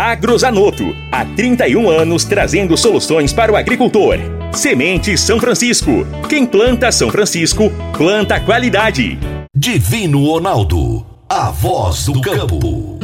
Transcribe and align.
Agrozanoto. 0.00 0.96
Há 1.12 1.26
31 1.26 1.90
anos 1.90 2.24
trazendo 2.24 2.74
soluções 2.74 3.34
para 3.34 3.52
o 3.52 3.56
agricultor. 3.56 4.16
Semente 4.50 5.18
São 5.18 5.38
Francisco. 5.38 6.06
Quem 6.26 6.46
planta 6.46 6.90
São 6.90 7.10
Francisco, 7.10 7.70
planta 7.94 8.40
qualidade. 8.40 9.18
Divino 9.54 10.24
Ronaldo. 10.24 11.04
A 11.28 11.50
voz 11.50 12.06
do 12.06 12.18
campo. 12.22 12.98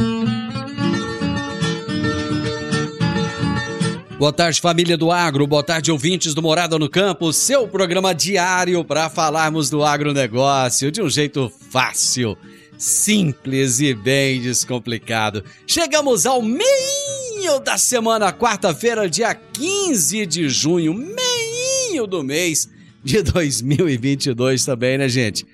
Boa 4.17 4.33
tarde, 4.33 4.59
família 4.59 4.97
do 4.97 5.11
agro. 5.11 5.45
Boa 5.45 5.61
tarde, 5.61 5.91
ouvintes 5.91 6.33
do 6.33 6.41
Morada 6.41 6.79
no 6.79 6.89
Campo. 6.89 7.31
Seu 7.31 7.67
programa 7.67 8.15
diário 8.15 8.83
para 8.83 9.07
falarmos 9.07 9.69
do 9.69 9.85
agronegócio 9.85 10.91
de 10.91 11.03
um 11.03 11.07
jeito 11.07 11.51
fácil, 11.69 12.35
simples 12.77 13.79
e 13.79 13.93
bem 13.93 14.41
descomplicado. 14.41 15.43
Chegamos 15.65 16.25
ao 16.25 16.41
meio 16.41 17.59
da 17.63 17.77
semana, 17.77 18.31
quarta-feira, 18.31 19.09
dia 19.09 19.33
15 19.33 20.25
de 20.25 20.49
junho, 20.49 20.93
meio 20.93 22.05
do 22.05 22.23
mês 22.23 22.69
de 23.03 23.21
2022 23.21 24.65
também, 24.65 24.97
né, 24.97 25.09
gente? 25.09 25.45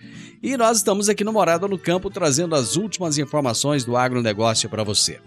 E 0.41 0.57
nós 0.57 0.77
estamos 0.77 1.07
aqui 1.07 1.23
no 1.23 1.31
Morada 1.31 1.67
no 1.67 1.77
Campo 1.77 2.09
trazendo 2.09 2.55
as 2.55 2.75
últimas 2.75 3.17
informações 3.17 3.85
do 3.85 3.95
agronegócio 3.95 4.69
para 4.69 4.83
você. 4.83 5.19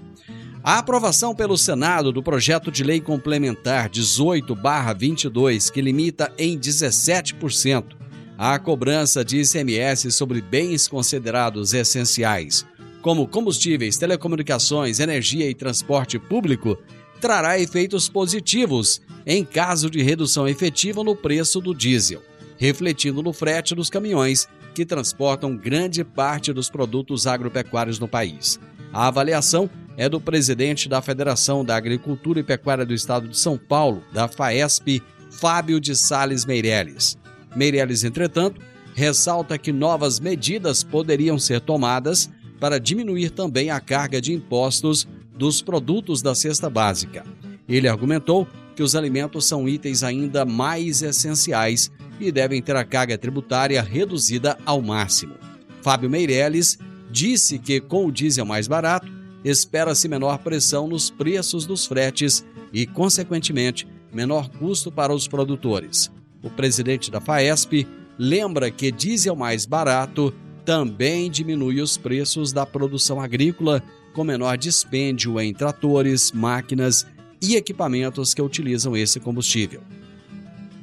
A 0.62 0.78
aprovação 0.78 1.34
pelo 1.34 1.56
Senado 1.56 2.10
do 2.10 2.22
projeto 2.22 2.70
de 2.72 2.82
lei 2.82 3.00
complementar 3.00 3.88
18/22, 3.88 5.70
que 5.70 5.80
limita 5.80 6.32
em 6.36 6.58
17% 6.58 7.96
a 8.38 8.58
cobrança 8.58 9.24
de 9.24 9.40
ICMS 9.40 10.12
sobre 10.12 10.40
bens 10.40 10.86
considerados 10.86 11.72
essenciais, 11.72 12.66
como 13.00 13.26
combustíveis, 13.26 13.96
telecomunicações, 13.96 15.00
energia 15.00 15.48
e 15.48 15.54
transporte 15.54 16.18
público, 16.18 16.76
trará 17.20 17.58
efeitos 17.58 18.08
positivos 18.08 19.00
em 19.24 19.44
caso 19.44 19.88
de 19.88 20.02
redução 20.02 20.46
efetiva 20.46 21.02
no 21.02 21.16
preço 21.16 21.60
do 21.60 21.74
diesel, 21.74 22.22
refletindo 22.58 23.22
no 23.22 23.32
frete 23.32 23.74
dos 23.74 23.88
caminhões 23.88 24.48
que 24.74 24.84
transportam 24.84 25.56
grande 25.56 26.04
parte 26.04 26.52
dos 26.52 26.68
produtos 26.68 27.26
agropecuários 27.26 27.98
no 27.98 28.06
país. 28.06 28.60
A 28.92 29.06
avaliação 29.06 29.70
é 29.96 30.08
do 30.08 30.20
presidente 30.20 30.88
da 30.88 31.00
Federação 31.00 31.64
da 31.64 31.76
Agricultura 31.76 32.40
e 32.40 32.42
Pecuária 32.42 32.84
do 32.84 32.92
Estado 32.92 33.28
de 33.28 33.38
São 33.38 33.56
Paulo, 33.56 34.02
da 34.12 34.28
FAESP, 34.28 35.02
Fábio 35.30 35.80
de 35.80 35.96
Sales 35.96 36.44
Meirelles. 36.44 37.16
Meirelles, 37.56 38.04
entretanto, 38.04 38.60
ressalta 38.94 39.58
que 39.58 39.72
novas 39.72 40.20
medidas 40.20 40.84
poderiam 40.84 41.38
ser 41.38 41.60
tomadas 41.60 42.30
para 42.60 42.78
diminuir 42.78 43.30
também 43.30 43.70
a 43.70 43.80
carga 43.80 44.20
de 44.20 44.32
impostos 44.32 45.08
dos 45.36 45.60
produtos 45.60 46.22
da 46.22 46.34
cesta 46.34 46.70
básica. 46.70 47.24
Ele 47.68 47.88
argumentou 47.88 48.46
que 48.74 48.82
os 48.82 48.94
alimentos 48.94 49.46
são 49.46 49.68
itens 49.68 50.02
ainda 50.02 50.44
mais 50.44 51.02
essenciais 51.02 51.90
e 52.20 52.30
devem 52.30 52.62
ter 52.62 52.76
a 52.76 52.84
carga 52.84 53.18
tributária 53.18 53.82
reduzida 53.82 54.56
ao 54.64 54.80
máximo. 54.80 55.34
Fábio 55.82 56.10
Meirelles 56.10 56.78
disse 57.10 57.58
que, 57.58 57.80
com 57.80 58.06
o 58.06 58.12
diesel 58.12 58.44
mais 58.44 58.66
barato, 58.66 59.10
espera-se 59.44 60.08
menor 60.08 60.38
pressão 60.38 60.88
nos 60.88 61.10
preços 61.10 61.64
dos 61.64 61.86
fretes 61.86 62.44
e, 62.72 62.86
consequentemente, 62.86 63.86
menor 64.12 64.48
custo 64.48 64.90
para 64.90 65.14
os 65.14 65.28
produtores. 65.28 66.10
O 66.46 66.50
presidente 66.50 67.10
da 67.10 67.20
FAESP 67.20 67.88
lembra 68.16 68.70
que 68.70 68.92
diesel 68.92 69.34
mais 69.34 69.66
barato 69.66 70.32
também 70.64 71.28
diminui 71.28 71.80
os 71.80 71.96
preços 71.96 72.52
da 72.52 72.64
produção 72.64 73.20
agrícola, 73.20 73.82
com 74.14 74.22
menor 74.22 74.56
dispêndio 74.56 75.40
em 75.40 75.52
tratores, 75.52 76.30
máquinas 76.30 77.04
e 77.42 77.56
equipamentos 77.56 78.32
que 78.32 78.40
utilizam 78.40 78.96
esse 78.96 79.18
combustível. 79.18 79.82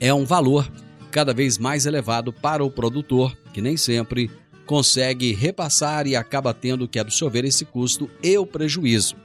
É 0.01 0.13
um 0.13 0.25
valor 0.25 0.69
cada 1.09 1.33
vez 1.33 1.57
mais 1.57 1.85
elevado 1.85 2.33
para 2.33 2.61
o 2.61 2.69
produtor, 2.69 3.33
que 3.53 3.61
nem 3.61 3.77
sempre 3.77 4.29
consegue 4.65 5.31
repassar 5.33 6.07
e 6.07 6.13
acaba 6.13 6.53
tendo 6.53 6.89
que 6.89 6.99
absorver 6.99 7.45
esse 7.45 7.63
custo 7.63 8.09
e 8.21 8.37
o 8.37 8.45
prejuízo, 8.45 9.15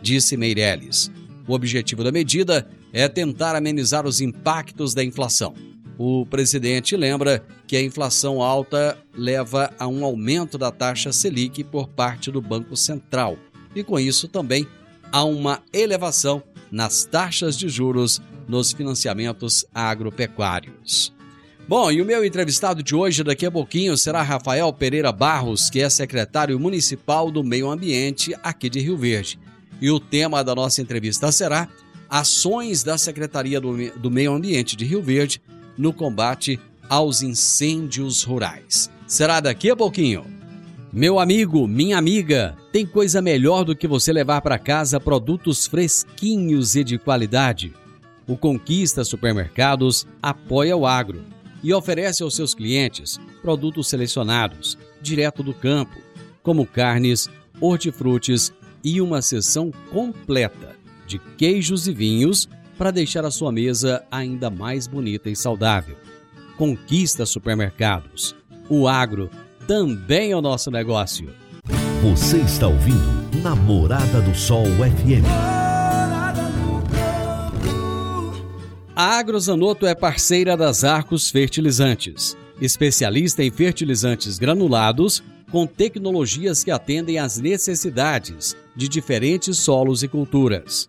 disse 0.00 0.36
Meirelles. 0.36 1.10
O 1.48 1.54
objetivo 1.54 2.04
da 2.04 2.12
medida 2.12 2.68
é 2.92 3.08
tentar 3.08 3.56
amenizar 3.56 4.06
os 4.06 4.20
impactos 4.20 4.94
da 4.94 5.02
inflação. 5.02 5.54
O 5.98 6.24
presidente 6.24 6.96
lembra 6.96 7.44
que 7.66 7.76
a 7.76 7.82
inflação 7.82 8.40
alta 8.40 8.96
leva 9.12 9.74
a 9.76 9.88
um 9.88 10.04
aumento 10.04 10.56
da 10.56 10.70
taxa 10.70 11.10
Selic 11.10 11.64
por 11.64 11.88
parte 11.88 12.30
do 12.30 12.40
Banco 12.40 12.76
Central 12.76 13.36
e, 13.74 13.82
com 13.82 13.98
isso, 13.98 14.28
também 14.28 14.64
a 15.10 15.24
uma 15.24 15.60
elevação 15.72 16.40
nas 16.70 17.04
taxas 17.04 17.58
de 17.58 17.68
juros 17.68 18.22
nos 18.46 18.70
financiamentos 18.70 19.66
agropecuários. 19.74 21.12
Bom, 21.66 21.90
e 21.90 22.00
o 22.00 22.04
meu 22.04 22.24
entrevistado 22.24 22.80
de 22.80 22.94
hoje, 22.94 23.24
daqui 23.24 23.44
a 23.44 23.50
pouquinho, 23.50 23.96
será 23.96 24.22
Rafael 24.22 24.72
Pereira 24.72 25.10
Barros, 25.10 25.68
que 25.68 25.80
é 25.80 25.90
secretário 25.90 26.60
municipal 26.60 27.28
do 27.28 27.42
Meio 27.42 27.68
Ambiente 27.68 28.34
aqui 28.40 28.70
de 28.70 28.78
Rio 28.78 28.96
Verde. 28.96 29.36
E 29.80 29.90
o 29.90 29.98
tema 29.98 30.44
da 30.44 30.54
nossa 30.54 30.80
entrevista 30.80 31.32
será 31.32 31.68
Ações 32.08 32.84
da 32.84 32.96
Secretaria 32.96 33.60
do 33.60 34.10
Meio 34.10 34.32
Ambiente 34.32 34.76
de 34.76 34.84
Rio 34.84 35.02
Verde 35.02 35.42
no 35.78 35.92
combate 35.92 36.58
aos 36.88 37.22
incêndios 37.22 38.22
rurais. 38.22 38.90
Será 39.06 39.40
daqui 39.40 39.70
a 39.70 39.76
pouquinho. 39.76 40.24
Meu 40.92 41.20
amigo, 41.20 41.68
minha 41.68 41.96
amiga, 41.96 42.56
tem 42.72 42.84
coisa 42.84 43.22
melhor 43.22 43.64
do 43.64 43.76
que 43.76 43.86
você 43.86 44.12
levar 44.12 44.40
para 44.40 44.58
casa 44.58 44.98
produtos 44.98 45.66
fresquinhos 45.66 46.74
e 46.74 46.82
de 46.82 46.98
qualidade. 46.98 47.72
O 48.26 48.36
Conquista 48.36 49.04
Supermercados 49.04 50.06
apoia 50.22 50.76
o 50.76 50.86
agro 50.86 51.22
e 51.62 51.72
oferece 51.72 52.22
aos 52.22 52.34
seus 52.34 52.54
clientes 52.54 53.20
produtos 53.42 53.88
selecionados, 53.88 54.78
direto 55.00 55.42
do 55.42 55.54
campo, 55.54 55.96
como 56.42 56.66
carnes, 56.66 57.28
hortifrutis 57.60 58.52
e 58.82 59.00
uma 59.00 59.22
seção 59.22 59.70
completa 59.90 60.76
de 61.06 61.18
queijos 61.18 61.88
e 61.88 61.92
vinhos 61.92 62.48
para 62.78 62.92
deixar 62.92 63.24
a 63.24 63.30
sua 63.30 63.50
mesa 63.50 64.04
ainda 64.10 64.48
mais 64.48 64.86
bonita 64.86 65.28
e 65.28 65.34
saudável. 65.34 65.96
Conquista 66.56 67.26
Supermercados. 67.26 68.36
O 68.68 68.86
agro 68.86 69.28
também 69.66 70.30
é 70.30 70.36
o 70.36 70.40
nosso 70.40 70.70
negócio. 70.70 71.28
Você 72.02 72.38
está 72.38 72.68
ouvindo 72.68 73.42
Namorada 73.42 74.20
do 74.20 74.34
Sol 74.34 74.64
FM. 74.64 75.26
A 78.94 79.18
Agrozanoto 79.18 79.86
é 79.86 79.94
parceira 79.94 80.56
das 80.56 80.84
Arcos 80.84 81.30
Fertilizantes, 81.30 82.36
especialista 82.60 83.42
em 83.42 83.50
fertilizantes 83.50 84.38
granulados 84.38 85.22
com 85.50 85.66
tecnologias 85.66 86.62
que 86.62 86.70
atendem 86.70 87.18
às 87.18 87.38
necessidades 87.38 88.56
de 88.76 88.88
diferentes 88.88 89.58
solos 89.58 90.02
e 90.02 90.08
culturas. 90.08 90.88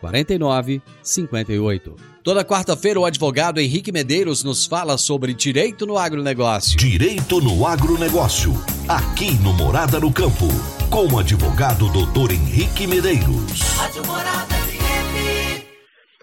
4958. 0.00 1.96
Toda 2.22 2.44
quarta-feira, 2.44 3.00
o 3.00 3.04
advogado 3.04 3.60
Henrique 3.60 3.90
Medeiros 3.90 4.44
nos 4.44 4.66
fala 4.66 4.98
sobre 4.98 5.32
direito 5.32 5.86
no 5.86 5.96
agronegócio. 5.96 6.76
Direito 6.76 7.40
no 7.40 7.66
agronegócio. 7.66 8.52
Aqui 8.88 9.32
no 9.42 9.52
Morada 9.52 9.98
no 9.98 10.12
Campo. 10.12 10.46
Com 10.90 11.06
o 11.06 11.18
advogado 11.18 11.88
doutor 11.90 12.32
Henrique 12.32 12.86
Medeiros. 12.86 13.60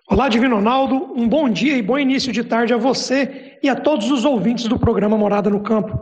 Olá, 0.08 0.30
Divino 0.30 0.58
Ronaldo. 0.58 0.96
Um 1.16 1.28
bom 1.28 1.50
dia 1.50 1.76
e 1.76 1.82
bom 1.82 1.98
início 1.98 2.32
de 2.32 2.44
tarde 2.44 2.74
a 2.74 2.78
você 2.78 3.58
e 3.64 3.68
a 3.68 3.76
todos 3.76 4.12
os 4.12 4.24
ouvintes 4.24 4.66
do 4.66 4.78
programa 4.78 5.18
Morada 5.18 5.50
no 5.50 5.62
Campo. 5.62 6.00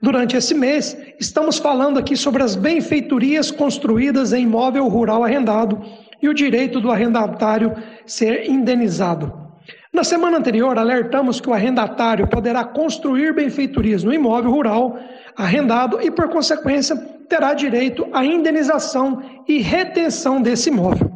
Durante 0.00 0.36
esse 0.36 0.54
mês, 0.54 0.96
estamos 1.18 1.58
falando 1.58 1.98
aqui 1.98 2.16
sobre 2.16 2.42
as 2.42 2.54
benfeitorias 2.54 3.50
construídas 3.50 4.32
em 4.32 4.44
imóvel 4.44 4.86
rural 4.86 5.24
arrendado 5.24 5.82
e 6.20 6.28
o 6.28 6.34
direito 6.34 6.80
do 6.80 6.90
arrendatário 6.90 7.72
ser 8.06 8.48
indenizado. 8.48 9.32
Na 9.92 10.04
semana 10.04 10.38
anterior, 10.38 10.76
alertamos 10.78 11.40
que 11.40 11.48
o 11.48 11.54
arrendatário 11.54 12.28
poderá 12.28 12.64
construir 12.64 13.34
benfeitorias 13.34 14.04
no 14.04 14.12
imóvel 14.12 14.50
rural 14.50 14.98
arrendado 15.36 16.00
e, 16.02 16.10
por 16.10 16.28
consequência, 16.28 16.96
terá 17.28 17.54
direito 17.54 18.06
à 18.12 18.24
indenização 18.24 19.22
e 19.46 19.60
retenção 19.60 20.42
desse 20.42 20.68
imóvel. 20.68 21.10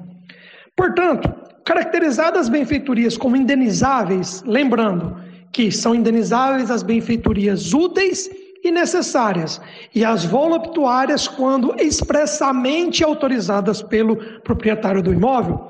Portanto, 0.76 1.32
caracterizadas 1.64 2.42
as 2.42 2.48
benfeitorias 2.48 3.16
como 3.16 3.36
indenizáveis, 3.36 4.42
lembrando 4.46 5.16
que 5.52 5.70
são 5.70 5.94
indenizáveis 5.94 6.70
as 6.70 6.82
benfeitorias 6.82 7.74
úteis 7.74 8.30
e 8.62 8.70
necessárias, 8.70 9.60
e 9.94 10.04
as 10.04 10.24
voluptuárias 10.24 11.26
quando 11.26 11.74
expressamente 11.80 13.02
autorizadas 13.02 13.82
pelo 13.82 14.16
proprietário 14.42 15.02
do 15.02 15.12
imóvel, 15.12 15.60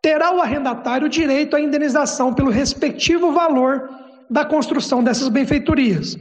terá 0.00 0.34
o 0.34 0.40
arrendatário 0.40 1.08
direito 1.08 1.54
à 1.54 1.60
indenização 1.60 2.34
pelo 2.34 2.50
respectivo 2.50 3.30
valor 3.30 3.88
da 4.28 4.44
construção 4.44 5.04
dessas 5.04 5.28
benfeitorias. 5.28 6.18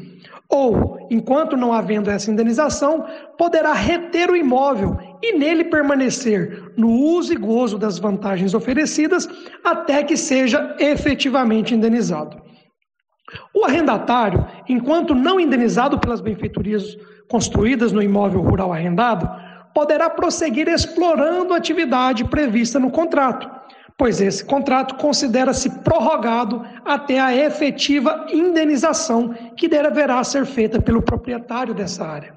Ou, 0.47 1.07
enquanto 1.09 1.55
não 1.55 1.71
havendo 1.71 2.11
essa 2.11 2.29
indenização, 2.29 3.05
poderá 3.37 3.71
reter 3.71 4.29
o 4.29 4.35
imóvel 4.35 4.97
e 5.23 5.37
nele 5.37 5.63
permanecer 5.63 6.73
no 6.75 6.89
uso 6.89 7.33
e 7.33 7.37
gozo 7.37 7.77
das 7.77 7.97
vantagens 7.97 8.53
oferecidas 8.53 9.29
até 9.63 10.03
que 10.03 10.17
seja 10.17 10.75
efetivamente 10.77 11.73
indenizado. 11.73 12.50
O 13.53 13.65
arrendatário, 13.65 14.45
enquanto 14.67 15.15
não 15.15 15.39
indenizado 15.39 15.99
pelas 15.99 16.21
benfeitorias 16.21 16.97
construídas 17.29 17.91
no 17.91 18.01
imóvel 18.01 18.41
rural 18.41 18.73
arrendado, 18.73 19.29
poderá 19.73 20.09
prosseguir 20.09 20.67
explorando 20.67 21.53
a 21.53 21.57
atividade 21.57 22.25
prevista 22.25 22.77
no 22.79 22.91
contrato, 22.91 23.49
pois 23.97 24.19
esse 24.19 24.43
contrato 24.43 24.95
considera-se 24.95 25.69
prorrogado 25.81 26.65
até 26.83 27.19
a 27.19 27.35
efetiva 27.35 28.25
indenização 28.31 29.33
que 29.55 29.67
deverá 29.67 30.23
ser 30.23 30.45
feita 30.45 30.81
pelo 30.81 31.01
proprietário 31.01 31.73
dessa 31.73 32.05
área. 32.05 32.33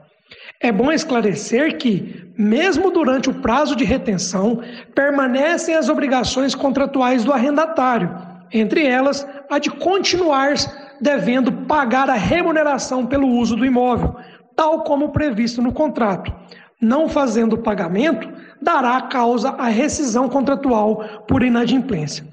É 0.61 0.71
bom 0.71 0.93
esclarecer 0.93 1.77
que, 1.77 2.33
mesmo 2.39 2.91
durante 2.91 3.29
o 3.29 3.35
prazo 3.35 3.77
de 3.77 3.85
retenção, 3.85 4.63
permanecem 4.95 5.75
as 5.75 5.89
obrigações 5.89 6.55
contratuais 6.55 7.25
do 7.25 7.33
arrendatário, 7.33 8.15
entre 8.53 8.87
elas 8.87 9.27
a 9.51 9.59
de 9.59 9.71
continuar 9.71 10.55
devendo 11.01 11.53
pagar 11.53 12.09
a 12.09 12.15
remuneração 12.15 13.07
pelo 13.07 13.29
uso 13.29 13.57
do 13.57 13.65
imóvel, 13.65 14.17
tal 14.57 14.83
como 14.85 15.11
previsto 15.11 15.61
no 15.63 15.73
contrato. 15.73 16.33
Não 16.81 17.09
fazendo 17.09 17.55
o 17.55 17.63
pagamento, 17.63 18.29
dará 18.61 19.01
causa 19.03 19.51
à 19.51 19.69
rescisão 19.69 20.29
contratual 20.29 21.25
por 21.27 21.43
inadimplência. 21.43 22.25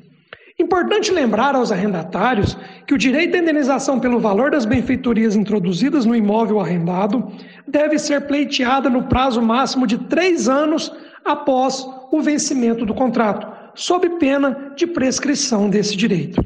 Importante 0.59 1.11
lembrar 1.11 1.55
aos 1.55 1.71
arrendatários 1.71 2.55
que 2.85 2.93
o 2.93 2.97
direito 2.97 3.35
à 3.35 3.39
indenização 3.39 3.99
pelo 3.99 4.19
valor 4.19 4.51
das 4.51 4.63
benfeitorias 4.63 5.35
introduzidas 5.35 6.05
no 6.05 6.15
imóvel 6.15 6.59
arrendado 6.59 7.31
deve 7.67 7.97
ser 7.97 8.27
pleiteada 8.27 8.89
no 8.89 9.03
prazo 9.03 9.41
máximo 9.41 9.87
de 9.87 9.97
três 9.97 10.47
anos 10.47 10.93
após 11.25 11.83
o 12.11 12.21
vencimento 12.21 12.85
do 12.85 12.93
contrato, 12.93 13.47
sob 13.73 14.07
pena 14.19 14.73
de 14.75 14.85
prescrição 14.85 15.69
desse 15.69 15.95
direito. 15.95 16.43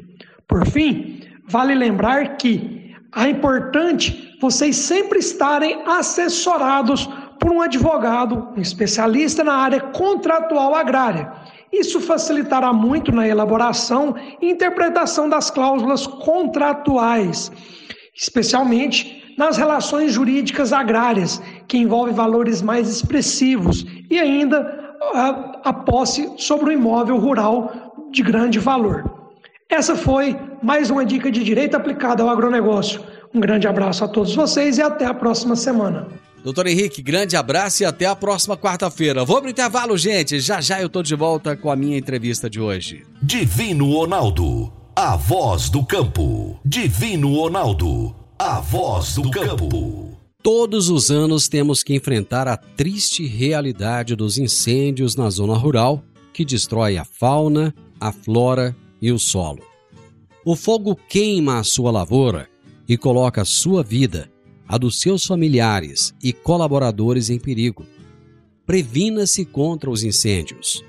Por 0.48 0.66
fim, 0.66 1.20
vale 1.48 1.74
lembrar 1.74 2.36
que 2.36 2.94
é 3.14 3.28
importante 3.28 4.36
vocês 4.40 4.76
sempre 4.76 5.18
estarem 5.18 5.82
assessorados 5.86 7.08
por 7.40 7.50
um 7.50 7.60
advogado, 7.60 8.48
um 8.56 8.60
especialista 8.60 9.42
na 9.44 9.54
área 9.54 9.80
contratual 9.80 10.74
agrária. 10.74 11.32
Isso 11.72 12.00
facilitará 12.00 12.72
muito 12.72 13.12
na 13.12 13.26
elaboração 13.26 14.14
e 14.40 14.50
interpretação 14.50 15.28
das 15.28 15.50
cláusulas 15.50 16.06
contratuais, 16.06 17.50
especialmente 18.14 19.34
nas 19.36 19.56
relações 19.56 20.12
jurídicas 20.12 20.72
agrárias, 20.72 21.42
que 21.68 21.76
envolvem 21.76 22.14
valores 22.14 22.62
mais 22.62 22.88
expressivos, 22.88 23.84
e 24.10 24.18
ainda 24.18 24.96
a, 25.14 25.60
a 25.64 25.72
posse 25.72 26.32
sobre 26.38 26.70
o 26.70 26.72
imóvel 26.72 27.18
rural 27.18 28.08
de 28.10 28.22
grande 28.22 28.58
valor. 28.58 29.25
Essa 29.68 29.96
foi 29.96 30.38
mais 30.62 30.90
uma 30.90 31.04
dica 31.04 31.30
de 31.30 31.42
direito 31.42 31.76
aplicado 31.76 32.22
ao 32.22 32.28
agronegócio. 32.28 33.02
Um 33.34 33.40
grande 33.40 33.66
abraço 33.66 34.04
a 34.04 34.08
todos 34.08 34.34
vocês 34.34 34.78
e 34.78 34.82
até 34.82 35.04
a 35.04 35.12
próxima 35.12 35.56
semana. 35.56 36.06
Doutor 36.42 36.68
Henrique, 36.68 37.02
grande 37.02 37.36
abraço 37.36 37.82
e 37.82 37.86
até 37.86 38.06
a 38.06 38.14
próxima 38.14 38.56
quarta-feira. 38.56 39.24
Vou 39.24 39.40
pro 39.40 39.50
intervalo, 39.50 39.98
gente. 39.98 40.38
Já 40.38 40.60
já 40.60 40.80
eu 40.80 40.88
tô 40.88 41.02
de 41.02 41.16
volta 41.16 41.56
com 41.56 41.68
a 41.68 41.74
minha 41.74 41.98
entrevista 41.98 42.48
de 42.48 42.60
hoje. 42.60 43.02
Divino 43.20 43.92
Ronaldo, 43.92 44.72
a 44.94 45.16
voz 45.16 45.68
do 45.68 45.84
campo. 45.84 46.60
Divino 46.64 47.34
Ronaldo, 47.34 48.14
a 48.38 48.60
voz 48.60 49.16
do 49.16 49.28
campo. 49.28 50.16
Todos 50.40 50.88
os 50.88 51.10
anos 51.10 51.48
temos 51.48 51.82
que 51.82 51.92
enfrentar 51.92 52.46
a 52.46 52.56
triste 52.56 53.26
realidade 53.26 54.14
dos 54.14 54.38
incêndios 54.38 55.16
na 55.16 55.28
zona 55.28 55.54
rural 55.54 56.04
que 56.32 56.44
destrói 56.44 56.96
a 56.96 57.04
fauna, 57.04 57.74
a 57.98 58.12
flora 58.12 58.76
e 59.06 59.12
o 59.12 59.18
solo. 59.20 59.62
O 60.44 60.56
fogo 60.56 60.96
queima 60.96 61.60
a 61.60 61.64
sua 61.64 61.92
lavoura 61.92 62.48
e 62.88 62.96
coloca 62.96 63.42
a 63.42 63.44
sua 63.44 63.84
vida, 63.84 64.28
a 64.66 64.76
dos 64.76 65.00
seus 65.00 65.24
familiares 65.24 66.12
e 66.20 66.32
colaboradores 66.32 67.30
em 67.30 67.38
perigo. 67.38 67.86
Previna-se 68.66 69.44
contra 69.44 69.88
os 69.88 70.02
incêndios. 70.02 70.82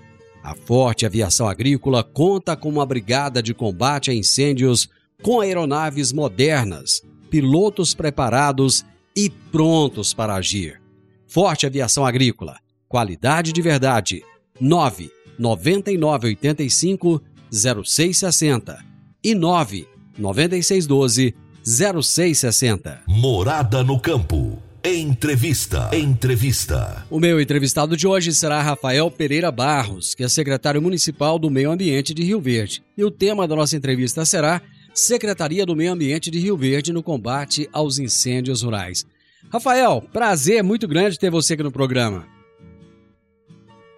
A 0.44 0.56
Forte 0.56 1.06
Aviação 1.06 1.48
Agrícola 1.48 2.04
conta 2.04 2.56
com 2.56 2.70
uma 2.70 2.88
brigada 2.88 3.44
de 3.44 3.54
combate 3.54 4.10
a 4.10 4.16
incêndios 4.16 4.90
com 5.22 5.40
aeronaves 5.40 6.12
modernas, 6.12 7.04
pilotos 7.30 7.94
preparados 7.94 8.84
e 9.16 9.30
prontos 9.30 10.12
para 10.12 10.34
agir. 10.34 10.82
Forte 11.28 11.68
Aviação 11.68 12.04
Agrícola, 12.04 12.58
qualidade 12.88 13.54
de 13.54 13.62
verdade. 13.62 14.24
9 14.60 15.12
9985 15.38 17.22
0660 17.52 18.78
e 19.24 19.36
9 19.36 19.88
9612 20.18 21.36
0660. 21.64 23.02
Morada 23.08 23.84
no 23.84 24.00
campo. 24.00 24.62
Entrevista. 24.84 25.90
Entrevista. 25.94 27.06
O 27.10 27.20
meu 27.20 27.42
entrevistado 27.42 27.98
de 27.98 28.08
hoje 28.08 28.34
será 28.34 28.62
Rafael 28.62 29.12
Pereira 29.12 29.52
Barros, 29.52 30.16
que 30.16 30.24
é 30.24 30.30
secretário 30.30 30.82
municipal 30.82 31.38
do 31.38 31.50
Meio 31.50 31.72
Ambiente 31.72 32.14
de 32.14 32.24
Rio 32.24 32.40
Verde. 32.40 32.82
E 32.98 33.04
o 33.04 33.12
tema 33.12 33.46
da 33.46 33.56
nossa 33.56 33.76
entrevista 33.76 34.24
será 34.24 34.62
Secretaria 34.94 35.66
do 35.66 35.76
Meio 35.76 35.92
Ambiente 35.92 36.32
de 36.32 36.40
Rio 36.40 36.56
Verde 36.56 36.94
no 36.94 37.04
combate 37.04 37.68
aos 37.74 38.00
incêndios 38.00 38.62
rurais. 38.62 39.06
Rafael, 39.52 40.02
prazer 40.14 40.64
muito 40.64 40.88
grande 40.88 41.20
ter 41.20 41.30
você 41.30 41.54
aqui 41.54 41.64
no 41.64 41.72
programa. 41.72 42.26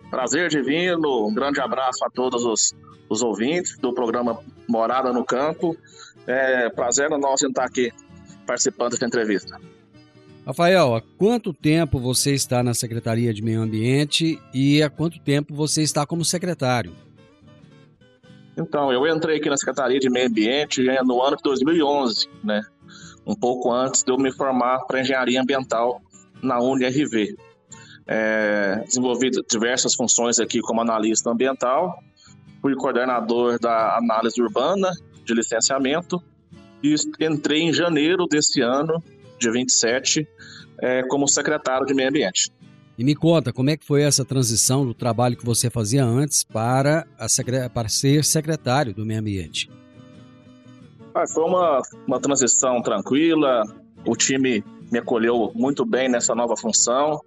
Prazer 0.09 0.49
divino, 0.49 1.27
um 1.27 1.33
grande 1.33 1.59
abraço 1.59 2.03
a 2.03 2.09
todos 2.09 2.43
os, 2.43 2.75
os 3.07 3.21
ouvintes 3.21 3.77
do 3.77 3.93
programa 3.93 4.39
Morada 4.67 5.13
no 5.13 5.23
Campo. 5.23 5.77
É 6.25 6.69
prazer 6.69 7.09
nosso 7.09 7.47
estar 7.47 7.65
aqui 7.65 7.91
participando 8.45 8.91
dessa 8.91 9.05
entrevista. 9.05 9.59
Rafael, 10.45 10.95
há 10.95 11.01
quanto 11.01 11.53
tempo 11.53 11.99
você 11.99 12.33
está 12.33 12.63
na 12.63 12.73
Secretaria 12.73 13.31
de 13.31 13.43
Meio 13.43 13.61
Ambiente 13.61 14.41
e 14.51 14.81
há 14.81 14.89
quanto 14.89 15.19
tempo 15.19 15.53
você 15.53 15.83
está 15.83 16.07
como 16.07 16.25
secretário? 16.25 16.91
Então, 18.57 18.91
eu 18.91 19.07
entrei 19.07 19.37
aqui 19.37 19.49
na 19.49 19.57
Secretaria 19.57 19.99
de 19.99 20.09
Meio 20.09 20.27
Ambiente 20.27 20.83
no 21.05 21.21
ano 21.21 21.37
de 21.37 21.43
2011, 21.43 22.27
né? 22.43 22.61
Um 23.25 23.35
pouco 23.35 23.71
antes 23.71 24.03
de 24.03 24.11
eu 24.11 24.17
me 24.17 24.31
formar 24.31 24.79
para 24.85 25.01
Engenharia 25.01 25.39
Ambiental 25.39 26.01
na 26.41 26.59
UniRV. 26.59 27.37
É, 28.11 28.81
desenvolvi 28.87 29.29
diversas 29.47 29.93
funções 29.93 30.39
aqui 30.39 30.61
como 30.61 30.81
analista 30.81 31.29
ambiental, 31.29 32.03
fui 32.59 32.75
coordenador 32.75 33.59
da 33.59 33.97
análise 33.97 34.41
urbana 34.41 34.89
de 35.23 35.31
licenciamento 35.35 36.19
e 36.81 36.95
entrei 37.19 37.61
em 37.61 37.71
janeiro 37.71 38.25
desse 38.25 38.61
ano, 38.61 39.03
dia 39.37 39.51
27, 39.51 40.27
é, 40.81 41.03
como 41.03 41.27
secretário 41.27 41.85
de 41.85 41.93
Meio 41.93 42.09
Ambiente. 42.09 42.51
E 42.97 43.03
me 43.03 43.15
conta, 43.15 43.53
como 43.53 43.69
é 43.69 43.77
que 43.77 43.85
foi 43.85 44.01
essa 44.01 44.25
transição 44.25 44.83
do 44.83 44.95
trabalho 44.95 45.37
que 45.37 45.45
você 45.45 45.69
fazia 45.69 46.03
antes 46.03 46.43
para, 46.43 47.05
a, 47.19 47.69
para 47.69 47.89
ser 47.89 48.25
secretário 48.25 48.91
do 48.91 49.05
Meio 49.05 49.19
Ambiente? 49.19 49.69
Ah, 51.13 51.27
foi 51.27 51.43
uma, 51.43 51.79
uma 52.07 52.19
transição 52.19 52.81
tranquila, 52.81 53.63
o 54.03 54.15
time 54.15 54.63
me 54.91 54.97
acolheu 54.97 55.51
muito 55.53 55.85
bem 55.85 56.09
nessa 56.09 56.33
nova 56.33 56.57
função, 56.57 57.21